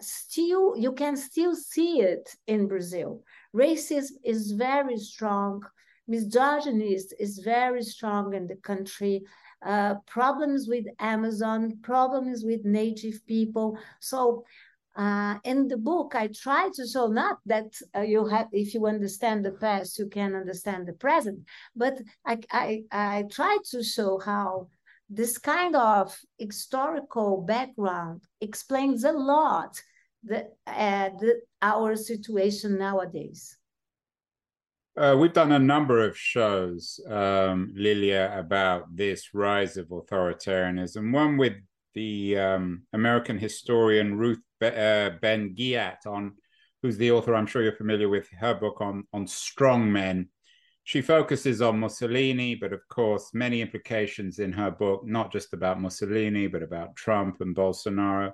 still 0.01 0.75
you 0.77 0.91
can 0.93 1.15
still 1.15 1.55
see 1.55 2.01
it 2.01 2.29
in 2.47 2.67
brazil 2.67 3.23
racism 3.55 4.17
is 4.23 4.51
very 4.51 4.97
strong. 4.97 5.63
Misogyny 6.07 6.93
is 6.93 7.39
very 7.39 7.83
strong 7.83 8.33
in 8.33 8.47
the 8.47 8.57
country. 8.57 9.23
Uh, 9.65 9.95
problems 10.05 10.67
with 10.67 10.85
amazon 10.99 11.79
problems 11.81 12.43
with 12.43 12.63
native 12.65 13.25
people. 13.25 13.77
So 13.99 14.43
uh, 14.95 15.35
in 15.43 15.67
the 15.67 15.77
book, 15.77 16.13
I 16.15 16.27
try 16.27 16.69
to 16.75 16.87
show 16.87 17.07
not 17.07 17.39
that 17.45 17.73
uh, 17.95 18.01
you 18.01 18.25
have, 18.27 18.47
if 18.51 18.73
you 18.73 18.85
understand 18.85 19.43
the 19.43 19.51
past, 19.51 19.99
you 19.99 20.07
can 20.07 20.35
understand 20.35 20.87
the 20.87 20.93
present, 20.93 21.39
but 21.75 21.99
I, 22.25 22.39
I, 22.51 22.83
I 22.91 23.23
try 23.29 23.57
to 23.71 23.83
show 23.83 24.19
how 24.19 24.67
this 25.09 25.37
kind 25.37 25.75
of 25.75 26.17
historical 26.37 27.41
background 27.41 28.21
explains 28.39 29.03
a 29.03 29.11
lot 29.11 29.81
the, 30.25 30.47
uh, 30.67 31.09
the, 31.19 31.41
our 31.61 31.95
situation 31.95 32.77
nowadays. 32.77 33.57
Uh, 34.97 35.15
we've 35.19 35.33
done 35.33 35.51
a 35.51 35.59
number 35.59 36.05
of 36.05 36.17
shows, 36.17 36.99
um, 37.09 37.73
Lilia, 37.75 38.33
about 38.37 38.95
this 38.95 39.33
rise 39.33 39.75
of 39.75 39.87
authoritarianism. 39.87 41.11
One 41.11 41.37
with 41.37 41.53
the 41.93 42.37
um, 42.37 42.83
American 42.93 43.37
historian 43.37 44.17
Ruth 44.17 44.39
uh, 44.61 45.11
Ben 45.21 45.53
Ghiat 45.53 46.05
on, 46.07 46.33
who's 46.81 46.97
the 46.97 47.11
author. 47.11 47.35
I'm 47.35 47.45
sure 47.45 47.61
you're 47.61 47.75
familiar 47.75 48.07
with 48.07 48.29
her 48.39 48.53
book 48.53 48.79
on 48.79 49.03
on 49.11 49.27
strong 49.27 49.91
men. 49.91 50.29
She 50.85 51.01
focuses 51.01 51.61
on 51.61 51.79
Mussolini, 51.79 52.55
but 52.55 52.71
of 52.71 52.87
course, 52.87 53.31
many 53.33 53.61
implications 53.61 54.39
in 54.39 54.53
her 54.53 54.71
book, 54.71 55.01
not 55.05 55.31
just 55.31 55.53
about 55.53 55.81
Mussolini, 55.81 56.47
but 56.47 56.63
about 56.63 56.95
Trump 56.95 57.41
and 57.41 57.55
Bolsonaro. 57.55 58.31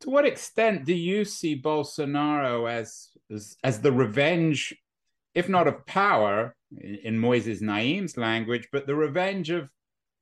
To 0.00 0.10
what 0.10 0.26
extent 0.26 0.84
do 0.84 0.94
you 0.94 1.24
see 1.24 1.60
Bolsonaro 1.60 2.70
as 2.70 3.08
as, 3.30 3.56
as 3.64 3.80
the 3.80 3.92
revenge, 3.92 4.74
if 5.34 5.48
not 5.48 5.66
of 5.66 5.84
power, 5.86 6.54
in, 6.80 7.18
Moises 7.20 7.60
Naim's 7.60 8.16
language, 8.16 8.68
but 8.72 8.86
the 8.86 8.94
revenge 8.94 9.50
of 9.50 9.70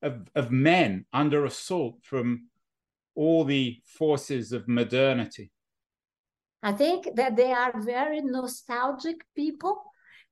of, 0.02 0.28
of 0.35 0.50
men 0.50 1.04
under 1.12 1.45
assault 1.45 1.99
from 2.02 2.49
all 3.14 3.45
the 3.45 3.80
forces 3.85 4.52
of 4.52 4.68
modernity? 4.68 5.50
I 6.62 6.73
think 6.73 7.09
that 7.16 7.37
they 7.37 7.52
are 7.52 7.80
very 7.80 8.21
nostalgic 8.21 9.16
people, 9.35 9.83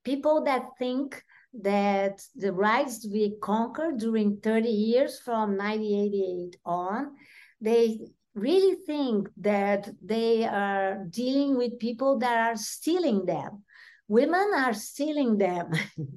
people 0.04 0.44
that 0.44 0.64
think 0.78 1.22
that 1.62 2.22
the 2.34 2.52
rights 2.52 3.06
we 3.10 3.36
conquered 3.40 3.98
during 3.98 4.38
30 4.38 4.68
years 4.68 5.20
from 5.20 5.56
1988 5.56 6.56
on, 6.64 7.12
they 7.60 8.00
really 8.34 8.76
think 8.86 9.28
that 9.38 9.88
they 10.02 10.44
are 10.44 11.04
dealing 11.10 11.56
with 11.56 11.78
people 11.78 12.18
that 12.18 12.50
are 12.50 12.56
stealing 12.56 13.24
them. 13.26 13.62
Women 14.08 14.50
are 14.56 14.74
stealing 14.74 15.38
them. 15.38 15.70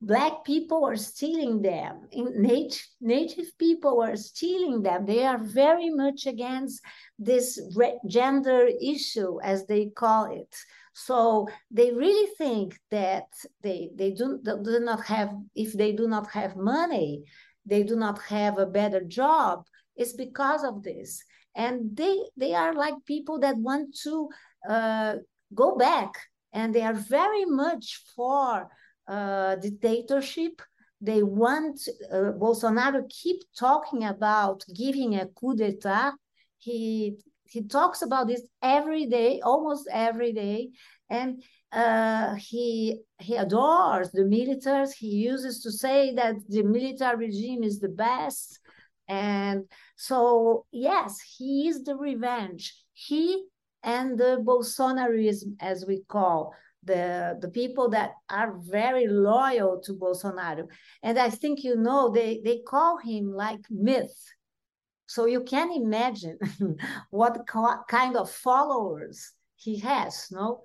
black 0.00 0.44
people 0.44 0.84
are 0.84 0.96
stealing 0.96 1.60
them 1.60 2.02
native, 2.12 2.86
native 3.00 3.46
people 3.58 4.00
are 4.00 4.16
stealing 4.16 4.80
them 4.80 5.04
they 5.04 5.24
are 5.24 5.38
very 5.38 5.90
much 5.90 6.26
against 6.26 6.80
this 7.18 7.60
gender 8.06 8.68
issue 8.80 9.40
as 9.42 9.66
they 9.66 9.86
call 9.86 10.26
it 10.26 10.54
so 10.92 11.48
they 11.72 11.92
really 11.92 12.30
think 12.38 12.78
that 12.92 13.26
they 13.62 13.90
they 13.96 14.12
do, 14.12 14.40
do 14.44 14.78
not 14.80 15.04
have 15.04 15.34
if 15.56 15.72
they 15.72 15.90
do 15.90 16.06
not 16.06 16.30
have 16.30 16.54
money 16.54 17.24
they 17.66 17.82
do 17.82 17.96
not 17.96 18.20
have 18.22 18.56
a 18.58 18.66
better 18.66 19.02
job 19.02 19.64
it's 19.96 20.12
because 20.12 20.62
of 20.62 20.84
this 20.84 21.24
and 21.54 21.96
they 21.96 22.16
they 22.36 22.54
are 22.54 22.74
like 22.74 22.94
people 23.04 23.38
that 23.40 23.56
want 23.56 23.96
to 24.02 24.28
uh, 24.68 25.14
go 25.54 25.76
back 25.76 26.14
and 26.52 26.74
they 26.74 26.82
are 26.82 26.94
very 26.94 27.44
much 27.44 28.02
for 28.14 28.68
uh, 29.08 29.56
dictatorship. 29.56 30.62
They 31.00 31.22
want 31.22 31.80
uh, 32.12 32.32
Bolsonaro 32.38 33.08
keep 33.08 33.42
talking 33.58 34.04
about 34.04 34.64
giving 34.74 35.14
a 35.16 35.26
coup 35.26 35.54
d'état. 35.54 36.12
He 36.58 37.16
he 37.44 37.62
talks 37.62 38.02
about 38.02 38.26
this 38.26 38.42
every 38.62 39.06
day, 39.06 39.40
almost 39.40 39.88
every 39.90 40.32
day, 40.32 40.70
and 41.08 41.42
uh, 41.72 42.34
he 42.34 43.00
he 43.18 43.36
adores 43.36 44.10
the 44.10 44.22
militaries. 44.22 44.92
He 44.92 45.08
uses 45.08 45.62
to 45.62 45.70
say 45.70 46.14
that 46.14 46.34
the 46.48 46.62
military 46.62 47.26
regime 47.26 47.62
is 47.62 47.78
the 47.78 47.88
best, 47.88 48.58
and 49.08 49.64
so 49.96 50.66
yes, 50.70 51.18
he 51.20 51.68
is 51.68 51.84
the 51.84 51.96
revenge. 51.96 52.74
He 52.92 53.44
and 53.82 54.18
the 54.18 54.42
Bolsonarism, 54.44 55.56
as 55.60 55.86
we 55.86 56.02
call, 56.08 56.52
the, 56.84 57.38
the 57.40 57.48
people 57.48 57.88
that 57.90 58.12
are 58.30 58.58
very 58.58 59.06
loyal 59.06 59.80
to 59.84 59.92
Bolsonaro. 59.92 60.68
And 61.02 61.18
I 61.18 61.30
think 61.30 61.64
you 61.64 61.76
know 61.76 62.10
they, 62.10 62.40
they 62.44 62.60
call 62.66 62.98
him 62.98 63.32
like 63.32 63.64
myth. 63.70 64.16
So 65.06 65.24
you 65.26 65.42
can 65.42 65.72
imagine 65.72 66.38
what 67.10 67.46
kind 67.46 68.16
of 68.16 68.30
followers 68.30 69.32
he 69.56 69.78
has, 69.78 70.28
no? 70.30 70.62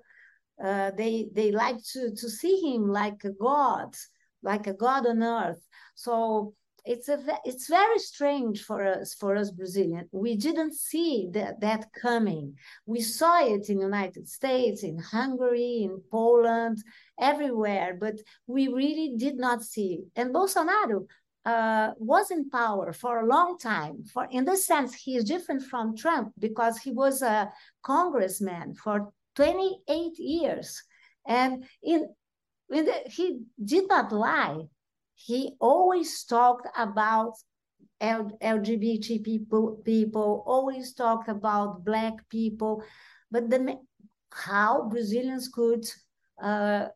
Uh, 0.64 0.92
they 0.92 1.28
they 1.34 1.52
like 1.52 1.78
to 1.94 2.12
to 2.12 2.30
see 2.30 2.74
him 2.74 2.88
like 2.88 3.24
a 3.24 3.32
god, 3.32 3.96
like 4.44 4.68
a 4.68 4.74
god 4.74 5.08
on 5.08 5.24
earth. 5.24 5.66
So 5.96 6.54
it's 6.86 7.08
a 7.08 7.18
it's 7.46 7.68
very 7.68 8.00
strange 8.00 8.64
for 8.64 8.86
us 8.86 9.14
for 9.14 9.36
us 9.36 9.52
Brazilian. 9.52 10.08
We 10.12 10.36
didn't 10.36 10.74
see 10.74 11.30
that 11.34 11.62
that 11.62 11.94
coming. 11.94 12.58
We 12.86 13.02
saw 13.02 13.46
it 13.46 13.70
in 13.70 13.78
the 13.78 13.86
United 13.86 14.28
States, 14.28 14.84
in 14.84 14.98
Hungary, 15.00 15.84
in 15.84 16.02
Poland, 16.12 16.84
everywhere, 17.20 17.98
but 18.00 18.16
we 18.48 18.68
really 18.68 19.14
did 19.18 19.38
not 19.38 19.64
see. 19.64 19.94
It. 19.94 20.06
And 20.16 20.34
Bolsonaro 20.34 21.08
uh, 21.46 21.92
was 21.98 22.32
in 22.32 22.50
power 22.50 22.92
for 22.92 23.20
a 23.20 23.28
long 23.28 23.58
time. 23.58 24.04
For 24.04 24.28
in 24.30 24.44
this 24.44 24.66
sense, 24.68 24.94
he 24.94 25.16
is 25.16 25.24
different 25.24 25.64
from 25.64 25.96
Trump 25.96 26.34
because 26.38 26.78
he 26.78 26.92
was 26.92 27.22
a 27.22 27.52
congressman 27.82 28.76
for 28.76 29.14
28 29.36 30.20
years, 30.20 30.84
and 31.26 31.64
in, 31.82 32.10
in 32.70 32.86
the, 32.86 32.96
he 33.06 33.40
did 33.64 33.88
not 33.88 34.12
lie 34.12 34.64
he 35.26 35.56
always 35.60 36.24
talked 36.26 36.68
about 36.78 37.34
LGBT 38.02 39.24
people, 39.24 39.82
people 39.86 40.44
always 40.46 40.94
talked 40.94 41.30
about 41.30 41.86
black 41.86 42.28
people, 42.30 42.84
but 43.32 43.50
the 43.50 43.78
how 44.34 44.90
Brazilians 44.90 45.48
could 45.48 45.86
uh, 46.42 46.88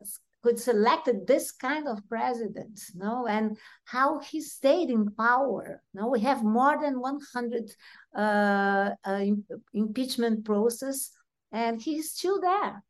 could 0.44 0.60
select 0.60 1.10
this 1.26 1.52
kind 1.52 1.88
of 1.88 2.00
president, 2.10 2.80
no, 2.96 3.28
and 3.28 3.58
how 3.86 4.20
he 4.20 4.42
stayed 4.42 4.90
in 4.90 5.12
power. 5.12 5.82
No, 5.94 6.08
we 6.10 6.20
have 6.22 6.44
more 6.44 6.78
than 6.82 7.00
100 7.00 7.72
uh, 8.16 8.92
uh, 9.06 9.26
impeachment 9.74 10.46
process, 10.46 11.12
and 11.52 11.82
he's 11.82 12.12
still 12.12 12.42
there. 12.42 12.84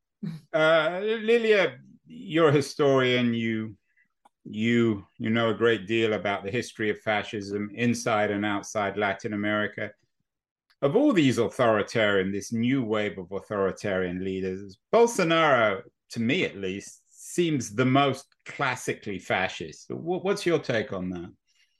Uh, 0.51 0.99
Lilia, 1.03 1.77
you're 2.05 2.49
a 2.49 2.53
historian. 2.53 3.33
You 3.33 3.75
you 4.49 5.05
you 5.17 5.29
know 5.29 5.49
a 5.49 5.53
great 5.53 5.87
deal 5.87 6.13
about 6.13 6.43
the 6.43 6.51
history 6.51 6.89
of 6.89 6.99
fascism 6.99 7.69
inside 7.73 8.31
and 8.31 8.45
outside 8.45 8.97
Latin 8.97 9.33
America. 9.33 9.91
Of 10.81 10.95
all 10.95 11.11
these 11.11 11.39
authoritarian, 11.39 12.31
this 12.31 12.53
new 12.53 12.83
wave 12.83 13.17
of 13.17 13.31
authoritarian 13.31 14.23
leaders, 14.23 14.77
Bolsonaro, 14.93 15.81
to 16.11 16.21
me 16.21 16.45
at 16.45 16.55
least, 16.55 17.01
seems 17.09 17.73
the 17.73 17.85
most 17.85 18.25
classically 18.45 19.17
fascist. 19.17 19.89
What's 19.89 20.45
your 20.45 20.59
take 20.59 20.93
on 20.93 21.09
that? 21.09 21.31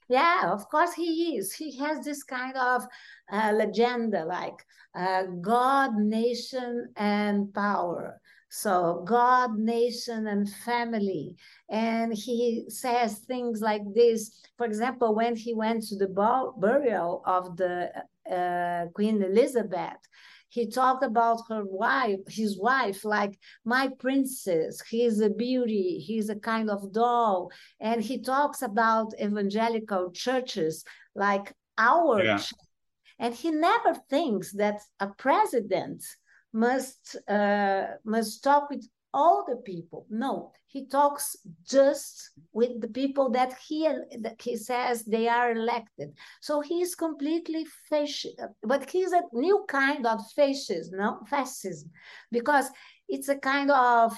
Yeah, 0.09 0.51
of 0.51 0.67
course 0.69 0.93
he 0.93 1.37
is. 1.37 1.53
He 1.53 1.77
has 1.77 2.03
this 2.03 2.23
kind 2.23 2.55
of 2.55 2.87
uh, 3.31 3.51
legenda 3.51 4.25
like 4.25 4.65
uh, 4.95 5.23
God, 5.41 5.95
nation, 5.95 6.89
and 6.95 7.53
power. 7.53 8.19
So, 8.49 9.03
God, 9.05 9.57
nation, 9.57 10.27
and 10.27 10.49
family. 10.49 11.35
And 11.69 12.13
he 12.13 12.65
says 12.69 13.19
things 13.19 13.61
like 13.61 13.81
this. 13.93 14.41
For 14.57 14.65
example, 14.65 15.13
when 15.13 15.35
he 15.35 15.53
went 15.53 15.83
to 15.87 15.95
the 15.95 16.07
burial 16.57 17.23
of 17.25 17.57
the 17.57 17.91
uh, 18.31 18.85
Queen 18.93 19.21
Elizabeth, 19.21 19.99
he 20.49 20.67
talked 20.67 21.03
about 21.03 21.41
her 21.49 21.63
wife, 21.65 22.19
his 22.27 22.57
wife, 22.57 23.03
like 23.03 23.37
my 23.65 23.89
princess. 23.99 24.81
He's 24.81 25.19
a 25.19 25.29
beauty. 25.29 25.99
He's 25.99 26.29
a 26.29 26.35
kind 26.35 26.69
of 26.69 26.93
doll. 26.93 27.51
And 27.81 28.01
he 28.01 28.21
talks 28.21 28.61
about 28.61 29.13
evangelical 29.21 30.11
churches 30.11 30.85
like 31.15 31.53
our 31.77 32.23
yeah. 32.23 32.39
And 33.19 33.33
he 33.33 33.51
never 33.51 33.95
thinks 34.09 34.53
that 34.53 34.79
a 34.99 35.07
president 35.07 36.03
must 36.53 37.17
uh, 37.27 37.85
must 38.03 38.43
talk 38.43 38.69
with 38.69 38.87
all 39.13 39.45
the 39.47 39.57
people. 39.57 40.05
No, 40.09 40.51
he 40.67 40.85
talks 40.85 41.35
just 41.65 42.31
with 42.53 42.81
the 42.81 42.87
people 42.87 43.29
that 43.31 43.53
he 43.67 43.87
that 44.19 44.41
he 44.41 44.55
says 44.55 45.03
they 45.03 45.27
are 45.27 45.51
elected. 45.51 46.09
So 46.41 46.61
he 46.61 46.81
is 46.81 46.95
completely 46.95 47.65
fascist, 47.89 48.39
but 48.63 48.89
he's 48.89 49.11
a 49.11 49.23
new 49.33 49.65
kind 49.67 50.05
of 50.05 50.19
fascism, 50.35 50.97
no 50.97 51.19
fascism, 51.29 51.89
because 52.31 52.69
it's 53.07 53.29
a 53.29 53.37
kind 53.37 53.71
of 53.71 54.17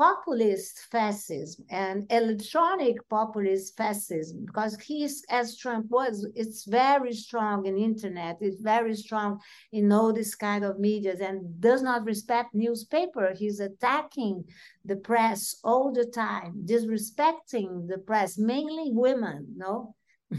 populist 0.00 0.74
fascism 0.90 1.62
and 1.70 2.10
electronic 2.10 2.96
populist 3.10 3.76
fascism 3.76 4.46
because 4.46 4.72
he's 4.80 5.22
as 5.28 5.58
trump 5.58 5.84
was 5.90 6.26
it's 6.34 6.64
very 6.64 7.12
strong 7.12 7.66
in 7.66 7.76
internet 7.76 8.38
it's 8.40 8.62
very 8.62 8.94
strong 8.94 9.38
in 9.72 9.92
all 9.92 10.10
this 10.10 10.34
kind 10.34 10.64
of 10.64 10.78
medias 10.78 11.20
and 11.20 11.60
does 11.60 11.82
not 11.82 12.04
respect 12.04 12.54
newspaper. 12.54 13.34
He's 13.36 13.60
attacking 13.60 14.44
the 14.84 14.96
press 14.96 15.56
all 15.62 15.92
the 15.92 16.06
time 16.06 16.62
disrespecting 16.64 17.88
the 17.88 17.98
press 17.98 18.38
mainly 18.38 18.90
women 18.92 19.46
no? 19.56 19.94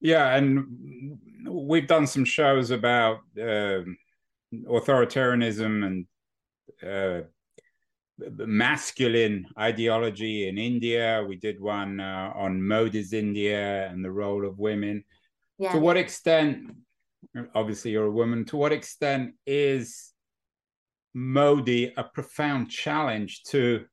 Yeah 0.00 0.36
and 0.36 1.18
we've 1.48 1.88
done 1.88 2.06
some 2.06 2.24
shows 2.24 2.70
about 2.70 3.18
uh, 3.40 3.80
authoritarianism 4.52 5.84
and 5.86 6.06
uh, 6.86 7.26
masculine 8.18 9.46
ideology 9.58 10.48
in 10.48 10.58
India. 10.58 11.24
We 11.28 11.36
did 11.36 11.60
one 11.60 12.00
uh, 12.00 12.32
on 12.34 12.66
Modi's 12.66 13.12
India 13.12 13.88
and 13.88 14.04
the 14.04 14.10
role 14.10 14.46
of 14.46 14.58
women. 14.58 15.04
Yeah. 15.58 15.72
To 15.72 15.78
what 15.78 15.96
extent, 15.96 16.74
obviously, 17.54 17.90
you're 17.92 18.06
a 18.06 18.10
woman, 18.10 18.44
to 18.46 18.56
what 18.56 18.72
extent 18.72 19.34
is 19.46 20.12
Modi 21.14 21.92
a 21.96 22.04
profound 22.04 22.70
challenge 22.70 23.42
to 23.44 23.84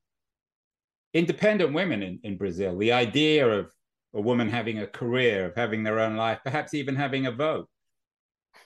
independent 1.12 1.72
women 1.72 2.02
in, 2.02 2.20
in 2.22 2.36
Brazil? 2.36 2.76
The 2.78 2.92
idea 2.92 3.48
of 3.48 3.70
a 4.14 4.20
woman 4.20 4.48
having 4.48 4.78
a 4.78 4.86
career, 4.86 5.46
of 5.46 5.54
having 5.56 5.82
their 5.82 6.00
own 6.00 6.16
life, 6.16 6.38
perhaps 6.44 6.74
even 6.74 6.96
having 6.96 7.26
a 7.26 7.32
vote. 7.32 7.68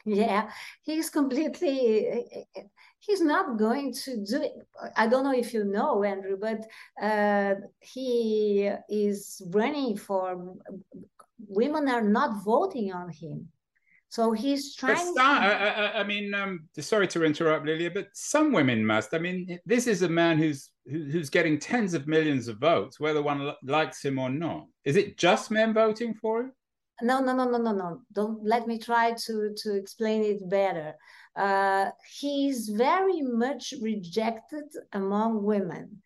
Yeah, 0.04 0.50
he's 0.82 1.10
completely 1.10 2.24
he's 3.00 3.20
not 3.20 3.58
going 3.58 3.92
to 3.92 4.24
do 4.24 4.42
it. 4.42 4.52
I 4.96 5.06
don't 5.06 5.24
know 5.24 5.34
if 5.34 5.52
you 5.54 5.64
know, 5.64 6.02
Andrew, 6.02 6.36
but 6.40 6.66
uh, 7.02 7.54
he 7.80 8.70
is 8.88 9.42
running 9.50 9.96
for 9.96 10.56
women 11.46 11.88
are 11.88 12.02
not 12.02 12.44
voting 12.44 12.92
on 12.92 13.10
him. 13.10 13.48
So 14.10 14.32
he's 14.32 14.74
trying. 14.74 15.14
to... 15.14 15.20
I, 15.20 15.48
I, 15.50 16.00
I, 16.00 16.04
mean, 16.04 16.32
um, 16.32 16.66
sorry 16.80 17.06
to 17.08 17.24
interrupt, 17.24 17.66
Lilia, 17.66 17.90
but 17.90 18.08
some 18.14 18.52
women 18.52 18.84
must. 18.84 19.12
I 19.12 19.18
mean, 19.18 19.58
this 19.66 19.86
is 19.86 20.00
a 20.02 20.08
man 20.08 20.38
who's 20.38 20.70
who's 20.86 21.28
getting 21.28 21.58
tens 21.58 21.92
of 21.92 22.06
millions 22.06 22.48
of 22.48 22.56
votes, 22.56 22.98
whether 22.98 23.20
one 23.20 23.52
likes 23.62 24.02
him 24.02 24.18
or 24.18 24.30
not. 24.30 24.64
Is 24.84 24.96
it 24.96 25.18
just 25.18 25.50
men 25.50 25.74
voting 25.74 26.14
for 26.14 26.40
him? 26.40 26.52
No, 27.00 27.20
no, 27.20 27.32
no, 27.32 27.48
no, 27.48 27.58
no, 27.58 27.72
no. 27.72 28.00
Don't 28.12 28.44
let 28.44 28.66
me 28.66 28.78
try 28.78 29.12
to 29.12 29.54
to 29.56 29.74
explain 29.74 30.22
it 30.22 30.48
better 30.48 30.94
uh, 31.38 31.90
he's 32.18 32.68
very 32.68 33.22
much 33.22 33.72
rejected 33.80 34.64
among 34.92 35.42
women. 35.44 36.02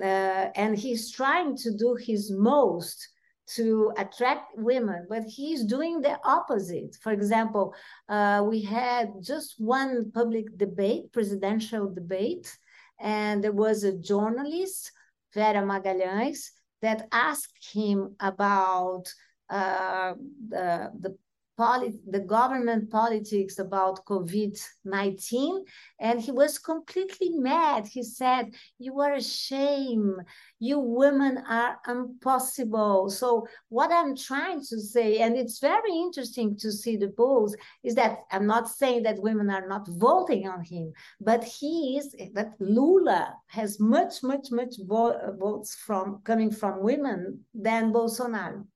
Uh, 0.00 0.50
and 0.56 0.76
he's 0.76 1.10
trying 1.10 1.56
to 1.56 1.70
do 1.76 1.94
his 1.94 2.30
most 2.30 3.08
to 3.46 3.92
attract 3.96 4.56
women, 4.56 5.06
but 5.08 5.22
he's 5.22 5.64
doing 5.64 6.00
the 6.00 6.18
opposite. 6.24 6.96
For 7.02 7.12
example, 7.12 7.74
uh, 8.08 8.44
we 8.46 8.62
had 8.62 9.12
just 9.22 9.54
one 9.58 10.10
public 10.12 10.56
debate, 10.56 11.12
presidential 11.12 11.92
debate, 11.92 12.56
and 13.00 13.42
there 13.44 13.52
was 13.52 13.84
a 13.84 13.96
journalist, 13.98 14.90
Vera 15.32 15.62
Magalhães, 15.62 16.50
that 16.82 17.06
asked 17.12 17.72
him 17.72 18.16
about 18.20 19.04
uh, 19.50 20.14
the, 20.48 20.90
the 21.00 21.16
Polit- 21.56 22.10
the 22.10 22.18
government 22.18 22.90
politics 22.90 23.60
about 23.60 24.04
COVID 24.06 24.58
19, 24.84 25.64
and 26.00 26.20
he 26.20 26.32
was 26.32 26.58
completely 26.58 27.30
mad. 27.30 27.86
He 27.86 28.02
said, 28.02 28.52
You 28.78 28.98
are 29.00 29.12
a 29.12 29.22
shame. 29.22 30.20
You 30.58 30.80
women 30.80 31.38
are 31.48 31.78
impossible. 31.86 33.08
So, 33.08 33.46
what 33.68 33.92
I'm 33.92 34.16
trying 34.16 34.62
to 34.62 34.80
say, 34.80 35.18
and 35.18 35.36
it's 35.36 35.60
very 35.60 35.92
interesting 35.92 36.56
to 36.56 36.72
see 36.72 36.96
the 36.96 37.10
polls, 37.10 37.54
is 37.84 37.94
that 37.94 38.24
I'm 38.32 38.48
not 38.48 38.68
saying 38.68 39.04
that 39.04 39.22
women 39.22 39.48
are 39.48 39.68
not 39.68 39.86
voting 39.86 40.48
on 40.48 40.64
him, 40.64 40.92
but 41.20 41.44
he 41.44 41.98
is 41.98 42.16
that 42.32 42.54
Lula 42.58 43.32
has 43.46 43.78
much, 43.78 44.24
much, 44.24 44.48
much 44.50 44.74
vo- 44.80 45.36
votes 45.38 45.76
from 45.76 46.20
coming 46.24 46.50
from 46.50 46.82
women 46.82 47.44
than 47.54 47.92
Bolsonaro 47.92 48.66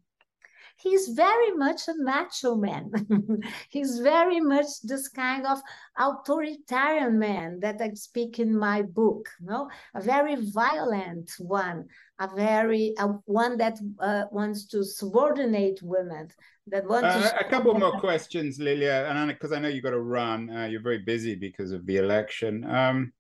he's 0.79 1.09
very 1.09 1.53
much 1.53 1.88
a 1.88 1.95
macho 1.97 2.55
man. 2.55 2.91
he's 3.69 3.99
very 3.99 4.41
much 4.41 4.67
this 4.85 5.09
kind 5.09 5.47
of 5.47 5.61
authoritarian 5.99 7.19
man 7.19 7.61
that 7.61 7.81
I 7.81 7.93
speak 7.95 8.38
in 8.38 8.57
my 8.57 8.83
book, 8.83 9.29
no? 9.41 9.69
a 9.95 10.01
very 10.01 10.37
violent 10.37 11.33
one, 11.38 11.87
a 12.19 12.29
very 12.35 12.95
uh, 12.99 13.14
one 13.25 13.59
that 13.59 13.79
uh, 14.01 14.25
wants 14.31 14.67
to 14.69 14.85
subordinate 14.85 15.81
women. 15.83 16.29
That 16.71 16.87
wants 16.87 17.07
uh, 17.07 17.33
a 17.41 17.45
couple 17.45 17.73
more 17.79 17.99
questions, 17.99 18.59
Lilia, 18.59 19.09
and 19.09 19.29
because 19.29 19.53
I 19.53 19.59
know 19.59 19.69
you've 19.69 19.85
got 19.85 19.91
to 19.91 20.01
run, 20.01 20.51
uh, 20.55 20.67
you're 20.67 20.83
very 20.83 20.99
busy 20.99 21.35
because 21.35 21.73
of 21.73 21.87
the 21.87 21.97
election. 21.97 22.62
Um, 22.71 23.12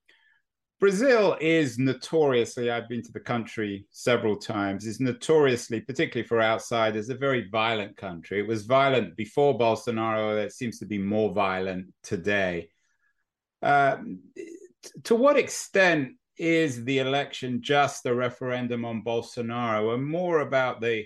Brazil 0.80 1.36
is 1.40 1.76
notoriously, 1.76 2.70
I've 2.70 2.88
been 2.88 3.02
to 3.02 3.12
the 3.12 3.18
country 3.18 3.86
several 3.90 4.36
times, 4.36 4.86
is 4.86 5.00
notoriously, 5.00 5.80
particularly 5.80 6.26
for 6.26 6.40
outsiders, 6.40 7.08
a 7.08 7.16
very 7.16 7.48
violent 7.48 7.96
country. 7.96 8.38
It 8.38 8.46
was 8.46 8.64
violent 8.64 9.16
before 9.16 9.58
Bolsonaro. 9.58 10.40
It 10.40 10.52
seems 10.52 10.78
to 10.78 10.86
be 10.86 10.98
more 10.98 11.32
violent 11.32 11.86
today. 12.04 12.68
Um, 13.60 14.20
to 15.02 15.16
what 15.16 15.36
extent 15.36 16.12
is 16.38 16.84
the 16.84 16.98
election 16.98 17.60
just 17.60 18.06
a 18.06 18.14
referendum 18.14 18.84
on 18.84 19.02
Bolsonaro 19.02 19.94
and 19.94 20.06
more 20.06 20.40
about 20.40 20.80
the, 20.80 21.04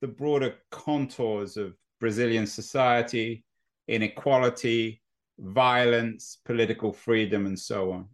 the 0.00 0.06
broader 0.06 0.54
contours 0.70 1.56
of 1.56 1.74
Brazilian 1.98 2.46
society, 2.46 3.44
inequality, 3.88 5.02
violence, 5.40 6.38
political 6.44 6.92
freedom, 6.92 7.46
and 7.46 7.58
so 7.58 7.90
on? 7.90 8.08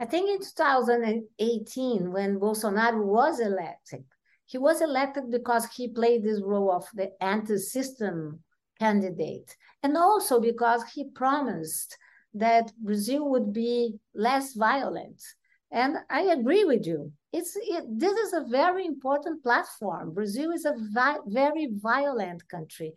I 0.00 0.06
think 0.06 0.30
in 0.30 0.38
2018, 0.40 2.10
when 2.10 2.40
Bolsonaro 2.40 3.04
was 3.04 3.38
elected, 3.38 4.04
he 4.46 4.56
was 4.56 4.80
elected 4.80 5.30
because 5.30 5.66
he 5.66 5.88
played 5.88 6.24
this 6.24 6.40
role 6.42 6.72
of 6.72 6.86
the 6.94 7.10
anti-system 7.22 8.40
candidate, 8.78 9.54
and 9.82 9.98
also 9.98 10.40
because 10.40 10.82
he 10.94 11.10
promised 11.10 11.98
that 12.32 12.72
Brazil 12.78 13.28
would 13.28 13.52
be 13.52 13.98
less 14.14 14.54
violent. 14.54 15.22
And 15.70 15.98
I 16.08 16.22
agree 16.22 16.64
with 16.64 16.86
you 16.86 17.12
it's 17.32 17.56
it, 17.56 17.84
this 17.88 18.16
is 18.18 18.32
a 18.32 18.46
very 18.48 18.86
important 18.86 19.42
platform. 19.42 20.12
Brazil 20.12 20.50
is 20.50 20.64
a 20.64 20.74
vi 20.92 21.16
very 21.26 21.68
violent 21.74 22.46
country. 22.48 22.92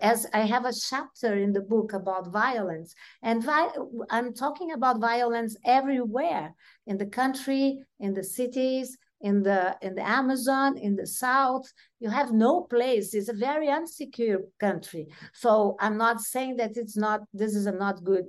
As 0.00 0.26
I 0.32 0.40
have 0.40 0.64
a 0.64 0.72
chapter 0.72 1.36
in 1.36 1.52
the 1.52 1.62
book 1.62 1.92
about 1.92 2.32
violence, 2.32 2.94
and 3.22 3.42
vi 3.42 3.68
I'm 4.10 4.34
talking 4.34 4.72
about 4.72 5.00
violence 5.00 5.56
everywhere 5.64 6.54
in 6.86 6.96
the 6.96 7.06
country, 7.06 7.78
in 7.98 8.14
the 8.14 8.22
cities, 8.22 8.96
in 9.20 9.42
the 9.42 9.76
in 9.82 9.96
the 9.96 10.08
Amazon, 10.08 10.78
in 10.78 10.94
the 10.94 11.06
South. 11.06 11.66
You 11.98 12.10
have 12.10 12.32
no 12.32 12.62
place. 12.62 13.14
It's 13.14 13.28
a 13.28 13.32
very 13.32 13.66
unsecure 13.66 14.42
country. 14.60 15.08
So 15.34 15.76
I'm 15.80 15.96
not 15.96 16.20
saying 16.20 16.56
that 16.58 16.76
it's 16.76 16.96
not. 16.96 17.22
This 17.34 17.56
is 17.56 17.66
a 17.66 17.72
not 17.72 18.04
good 18.04 18.26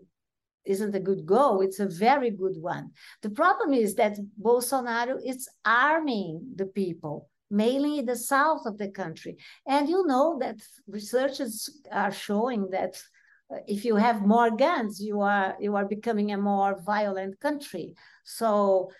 isn't 0.65 0.95
a 0.95 0.99
good 0.99 1.25
goal. 1.25 1.61
It's 1.61 1.79
a 1.79 1.87
very 1.87 2.31
good 2.31 2.55
one. 2.61 2.91
The 3.21 3.29
problem 3.29 3.73
is 3.73 3.95
that 3.95 4.17
Bolsonaro 4.41 5.17
is 5.23 5.47
arming 5.65 6.41
the 6.55 6.65
people, 6.65 7.29
mainly 7.49 7.99
in 7.99 8.05
the 8.05 8.15
south 8.15 8.65
of 8.65 8.77
the 8.77 8.89
country. 8.89 9.37
And 9.67 9.89
you 9.89 10.05
know 10.05 10.37
that 10.39 10.57
researchers 10.87 11.69
are 11.91 12.11
showing 12.11 12.69
that 12.71 13.01
if 13.67 13.85
you 13.85 13.95
have 13.95 14.25
more 14.25 14.49
guns, 14.49 15.01
you 15.01 15.21
are 15.21 15.55
you 15.59 15.75
are 15.75 15.85
becoming 15.85 16.31
a 16.31 16.37
more 16.37 16.79
violent 16.81 17.39
country. 17.39 17.93
So 18.23 18.91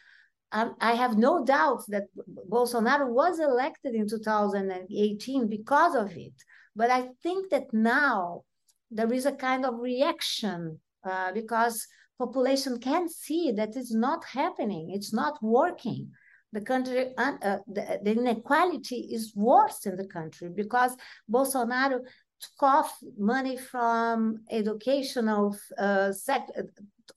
um, 0.52 0.76
I 0.80 0.94
have 0.94 1.18
no 1.18 1.44
doubt 1.44 1.84
that 1.88 2.04
Bolsonaro 2.50 3.08
was 3.10 3.40
elected 3.40 3.96
in 3.96 4.08
2018 4.08 5.48
because 5.48 5.96
of 5.96 6.16
it. 6.16 6.34
But 6.76 6.92
I 6.92 7.10
think 7.24 7.50
that 7.50 7.74
now 7.74 8.44
there 8.92 9.12
is 9.12 9.26
a 9.26 9.32
kind 9.32 9.66
of 9.66 9.80
reaction 9.80 10.80
uh, 11.04 11.32
because 11.32 11.88
population 12.18 12.80
can 12.80 13.10
see 13.10 13.52
that 13.52 13.76
it's 13.76 13.94
not 13.94 14.24
happening, 14.26 14.92
it's 14.92 15.14
not 15.14 15.42
working. 15.42 16.12
The 16.52 16.62
country, 16.62 17.14
uh, 17.18 17.58
the, 17.68 18.00
the 18.04 18.12
inequality 18.12 19.10
is 19.12 19.34
worse 19.36 19.86
in 19.88 19.98
the 19.98 20.08
country 20.08 20.50
because 20.54 20.96
Bolsonaro 21.30 22.00
took 22.44 22.62
off 22.62 22.98
money 23.18 23.58
from 23.58 24.42
educational 24.52 25.58
uh, 25.78 26.12
sector. 26.12 26.68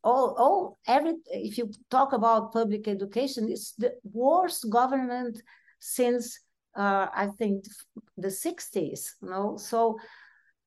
All, 0.02 0.34
all, 0.38 0.78
every. 0.86 1.14
If 1.26 1.58
you 1.58 1.70
talk 1.90 2.12
about 2.12 2.52
public 2.52 2.88
education, 2.88 3.48
it's 3.50 3.72
the 3.72 3.92
worst 4.12 4.70
government 4.70 5.42
since 5.80 6.40
uh, 6.76 7.08
I 7.14 7.28
think 7.38 7.64
the 8.16 8.28
60s. 8.28 9.00
You 9.22 9.30
know, 9.30 9.56
so 9.58 9.98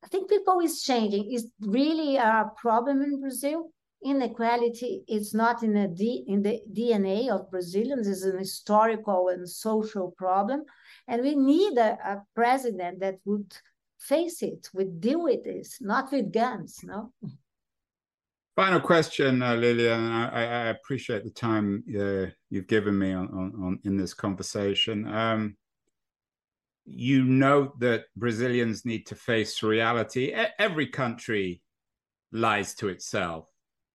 I 0.03 0.07
think 0.07 0.29
people 0.29 0.59
is 0.59 0.83
changing. 0.83 1.31
Is 1.31 1.51
really 1.59 2.17
a 2.17 2.51
problem 2.55 3.01
in 3.01 3.19
Brazil. 3.19 3.71
Inequality 4.03 5.03
is 5.09 5.33
not 5.33 5.61
in, 5.61 5.75
a 5.75 5.87
D, 5.87 6.23
in 6.27 6.41
the 6.41 6.61
DNA 6.71 7.29
of 7.29 7.51
Brazilians. 7.51 8.07
It's 8.07 8.23
an 8.23 8.39
historical 8.39 9.27
and 9.27 9.47
social 9.47 10.11
problem, 10.17 10.63
and 11.07 11.21
we 11.21 11.35
need 11.35 11.77
a, 11.77 11.97
a 12.05 12.23
president 12.33 13.01
that 13.01 13.15
would 13.25 13.53
face 13.99 14.41
it, 14.41 14.69
would 14.73 15.01
deal 15.01 15.23
with 15.23 15.43
this, 15.43 15.79
not 15.81 16.11
with 16.11 16.31
guns. 16.31 16.79
No. 16.83 17.11
Final 18.55 18.79
question, 18.79 19.41
uh, 19.41 19.55
Lilian. 19.55 20.11
I, 20.11 20.43
I, 20.43 20.65
appreciate 20.67 21.23
the 21.23 21.29
time 21.29 21.83
uh, 21.97 22.29
you've 22.49 22.67
given 22.67 22.97
me 22.97 23.13
on, 23.13 23.27
on, 23.29 23.53
on, 23.63 23.79
in 23.85 23.95
this 23.95 24.13
conversation. 24.13 25.07
Um, 25.07 25.55
you 26.91 27.23
know 27.23 27.73
that 27.79 28.05
Brazilians 28.15 28.85
need 28.85 29.05
to 29.07 29.15
face 29.15 29.61
reality. 29.63 30.33
Every 30.57 30.87
country 30.87 31.61
lies 32.31 32.75
to 32.75 32.89
itself 32.89 33.47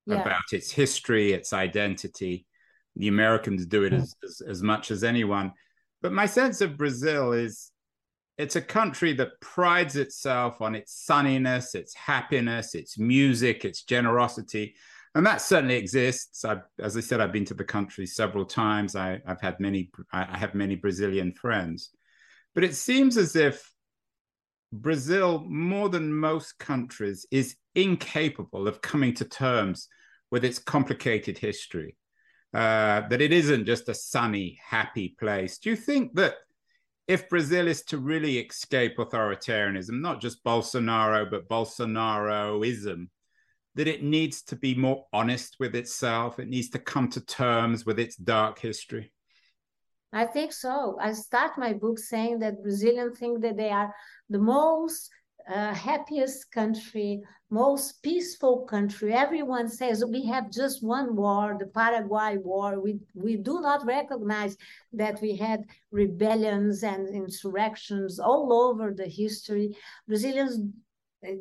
yeah. 0.06 0.20
about 0.20 0.52
its 0.52 0.70
history, 0.70 1.32
its 1.32 1.52
identity. 1.52 2.46
The 2.96 3.08
Americans 3.08 3.66
do 3.66 3.84
it 3.84 3.92
as, 3.92 4.14
as, 4.24 4.40
as 4.40 4.62
much 4.62 4.90
as 4.90 5.02
anyone. 5.02 5.52
But 6.02 6.12
my 6.12 6.26
sense 6.26 6.60
of 6.60 6.76
Brazil 6.76 7.32
is 7.32 7.70
it's 8.36 8.56
a 8.56 8.60
country 8.60 9.12
that 9.14 9.40
prides 9.40 9.96
itself 9.96 10.60
on 10.60 10.74
its 10.74 10.92
sunniness, 10.92 11.74
its 11.74 11.94
happiness, 11.94 12.74
its 12.74 12.98
music, 12.98 13.64
its 13.64 13.82
generosity. 13.84 14.74
And 15.14 15.24
that 15.26 15.40
certainly 15.40 15.76
exists. 15.76 16.44
I've, 16.44 16.62
as 16.80 16.96
I 16.96 17.00
said, 17.00 17.20
I've 17.20 17.32
been 17.32 17.44
to 17.46 17.54
the 17.54 17.64
country 17.64 18.06
several 18.06 18.44
times. 18.44 18.96
I, 18.96 19.20
have 19.26 19.40
had 19.40 19.60
many, 19.60 19.90
I 20.12 20.36
have 20.36 20.54
many 20.54 20.74
Brazilian 20.74 21.32
friends. 21.32 21.90
But 22.54 22.64
it 22.64 22.74
seems 22.74 23.16
as 23.16 23.36
if 23.36 23.70
Brazil, 24.72 25.44
more 25.46 25.88
than 25.88 26.12
most 26.12 26.58
countries, 26.58 27.26
is 27.30 27.56
incapable 27.74 28.68
of 28.68 28.82
coming 28.82 29.14
to 29.14 29.24
terms 29.24 29.88
with 30.30 30.44
its 30.44 30.58
complicated 30.58 31.38
history. 31.38 31.96
Uh, 32.52 33.08
that 33.08 33.20
it 33.20 33.32
isn't 33.32 33.66
just 33.66 33.88
a 33.88 33.94
sunny, 33.94 34.58
happy 34.64 35.16
place. 35.18 35.58
Do 35.58 35.70
you 35.70 35.76
think 35.76 36.14
that 36.14 36.36
if 37.08 37.28
Brazil 37.28 37.66
is 37.66 37.82
to 37.86 37.98
really 37.98 38.38
escape 38.38 38.96
authoritarianism, 38.96 40.00
not 40.00 40.20
just 40.20 40.44
Bolsonaro, 40.44 41.28
but 41.28 41.48
Bolsonaroism, 41.48 43.08
that 43.74 43.88
it 43.88 44.04
needs 44.04 44.42
to 44.42 44.56
be 44.56 44.76
more 44.76 45.04
honest 45.12 45.56
with 45.58 45.74
itself? 45.74 46.38
It 46.38 46.48
needs 46.48 46.70
to 46.70 46.78
come 46.78 47.08
to 47.08 47.20
terms 47.20 47.84
with 47.84 47.98
its 47.98 48.14
dark 48.14 48.60
history? 48.60 49.12
I 50.14 50.26
think 50.26 50.52
so. 50.52 50.96
I 51.00 51.12
start 51.12 51.58
my 51.58 51.72
book 51.72 51.98
saying 51.98 52.38
that 52.38 52.62
Brazilians 52.62 53.18
think 53.18 53.42
that 53.42 53.56
they 53.56 53.70
are 53.70 53.92
the 54.30 54.38
most 54.38 55.10
uh, 55.52 55.74
happiest 55.74 56.52
country, 56.52 57.20
most 57.50 58.00
peaceful 58.00 58.60
country. 58.60 59.12
Everyone 59.12 59.68
says 59.68 60.04
we 60.04 60.24
have 60.26 60.52
just 60.52 60.84
one 60.84 61.16
war, 61.16 61.56
the 61.58 61.66
Paraguay 61.66 62.36
War. 62.38 62.80
We 62.80 63.00
we 63.14 63.36
do 63.36 63.60
not 63.60 63.84
recognize 63.84 64.56
that 64.92 65.20
we 65.20 65.36
had 65.36 65.64
rebellions 65.90 66.84
and 66.84 67.08
insurrections 67.08 68.20
all 68.20 68.52
over 68.52 68.94
the 68.94 69.08
history. 69.08 69.76
Brazilians 70.06 70.60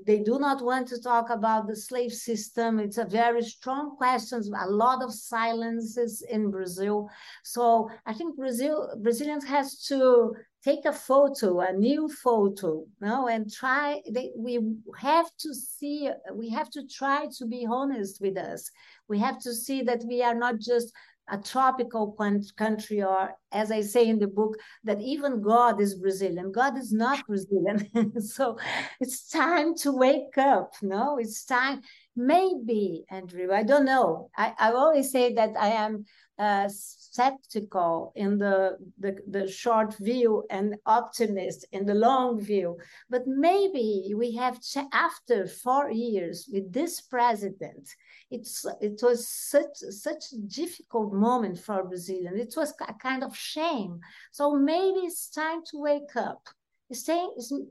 they 0.06 0.20
do 0.20 0.40
not 0.40 0.64
want 0.64 0.88
to 0.90 1.02
talk 1.02 1.30
about 1.30 1.68
the 1.68 1.76
slave 1.76 2.14
system. 2.14 2.80
It's 2.80 2.98
a 2.98 3.06
very 3.06 3.42
strong 3.42 3.96
question, 3.98 4.42
a 4.60 4.70
lot 4.70 5.04
of 5.04 5.14
silences 5.14 6.22
in 6.30 6.52
Brazil. 6.52 7.10
So 7.44 7.90
I 8.06 8.14
think 8.14 8.38
Brazil 8.38 8.90
Brazilians 9.02 9.46
has 9.46 9.84
to 9.86 10.34
take 10.64 10.86
a 10.86 10.94
photo, 10.94 11.60
a 11.60 11.74
new 11.74 12.08
photo, 12.08 12.86
no, 13.02 13.28
and 13.28 13.52
try. 13.52 14.02
They, 14.10 14.32
we 14.36 14.60
have 14.98 15.30
to 15.40 15.54
see. 15.54 16.10
We 16.34 16.50
have 16.50 16.70
to 16.72 16.88
try 16.88 17.28
to 17.38 17.46
be 17.46 17.66
honest 17.70 18.22
with 18.22 18.38
us. 18.38 18.70
We 19.10 19.20
have 19.20 19.40
to 19.42 19.54
see 19.54 19.82
that 19.84 20.04
we 20.08 20.24
are 20.24 20.36
not 20.36 20.60
just 20.60 20.94
a 21.30 21.38
tropical 21.38 22.16
country, 22.58 23.02
or 23.02 23.36
as 23.52 23.72
I 23.72 23.82
say 23.82 24.08
in 24.08 24.20
the 24.20 24.28
book, 24.28 24.58
that 24.84 25.02
even 25.02 25.42
God 25.42 25.80
is 25.80 25.96
Brazilian. 25.96 26.52
God 26.52 26.78
is 26.78 26.92
not 26.92 27.26
Brazilian. 27.26 28.20
so 28.22 28.58
it's 29.00 29.30
time 29.30 29.76
to 29.76 29.92
wake 29.92 30.38
up. 30.38 30.74
No, 30.82 31.18
it's 31.18 31.46
time. 31.46 31.82
Maybe, 32.16 33.06
Andrew, 33.10 33.52
I 33.52 33.64
don't 33.64 33.86
know. 33.86 34.30
I, 34.38 34.54
I 34.60 34.72
always 34.72 35.12
say 35.12 35.34
that 35.34 35.56
I 35.60 35.70
am 35.70 36.06
uh, 36.38 36.70
skeptical 36.70 38.12
in 38.16 38.38
the, 38.38 38.78
the, 39.00 39.18
the 39.28 39.48
short 39.48 39.96
view 39.98 40.44
and 40.52 40.76
optimist 40.86 41.66
in 41.72 41.86
the 41.86 41.96
long 41.96 42.40
view. 42.40 42.78
But 43.10 43.24
maybe 43.26 44.14
we 44.16 44.36
have, 44.36 44.60
after 44.92 45.48
four 45.48 45.90
years 45.90 46.48
with 46.52 46.72
this 46.72 47.02
president, 47.02 47.90
it's 48.30 48.66
it 48.82 49.00
was 49.04 49.28
such 49.28 49.78
such 49.78 50.34
a 50.34 50.38
difficult 50.38 51.14
moment 51.14 51.60
for 51.60 51.84
Brazilians. 51.84 52.40
It 52.40 52.54
was 52.58 52.74
a 52.88 52.94
kind 52.94 53.24
of 53.24 53.36
shame. 53.36 54.00
So 54.32 54.56
maybe 54.56 55.02
it's 55.02 55.30
time 55.30 55.62
to 55.70 55.80
wake 55.80 56.16
up. 56.16 56.48
It's, 56.90 57.08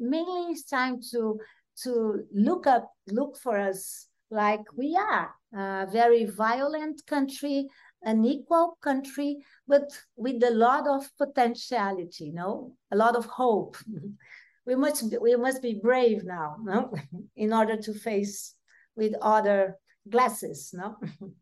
mainly 0.01 0.53
it's 0.53 0.65
time 0.65 1.01
to 1.11 1.39
to 1.85 2.25
look 2.33 2.67
up, 2.67 2.93
look 3.09 3.37
for 3.37 3.59
us 3.59 4.09
like 4.33 4.65
we 4.75 4.97
are, 4.97 5.35
a 5.55 5.87
very 5.93 6.25
violent 6.25 7.05
country, 7.07 7.69
an 8.03 8.25
equal 8.25 8.79
country, 8.83 9.37
but 9.69 9.91
with 10.17 10.43
a 10.43 10.51
lot 10.51 10.89
of 10.89 11.09
potentiality, 11.19 12.25
you 12.25 12.33
know, 12.33 12.75
a 12.91 12.97
lot 12.97 13.15
of 13.15 13.27
hope. 13.27 13.77
Mm-hmm. 13.89 14.09
we 14.67 14.75
must 14.75 15.11
be, 15.11 15.19
we 15.19 15.37
must 15.37 15.61
be 15.61 15.75
brave 15.75 16.25
now, 16.25 16.57
no? 16.63 16.93
in 17.37 17.53
order 17.53 17.77
to 17.77 17.93
face 17.93 18.55
with 18.97 19.15
other 19.21 19.77
glasses, 20.09 20.71
no? 20.73 20.97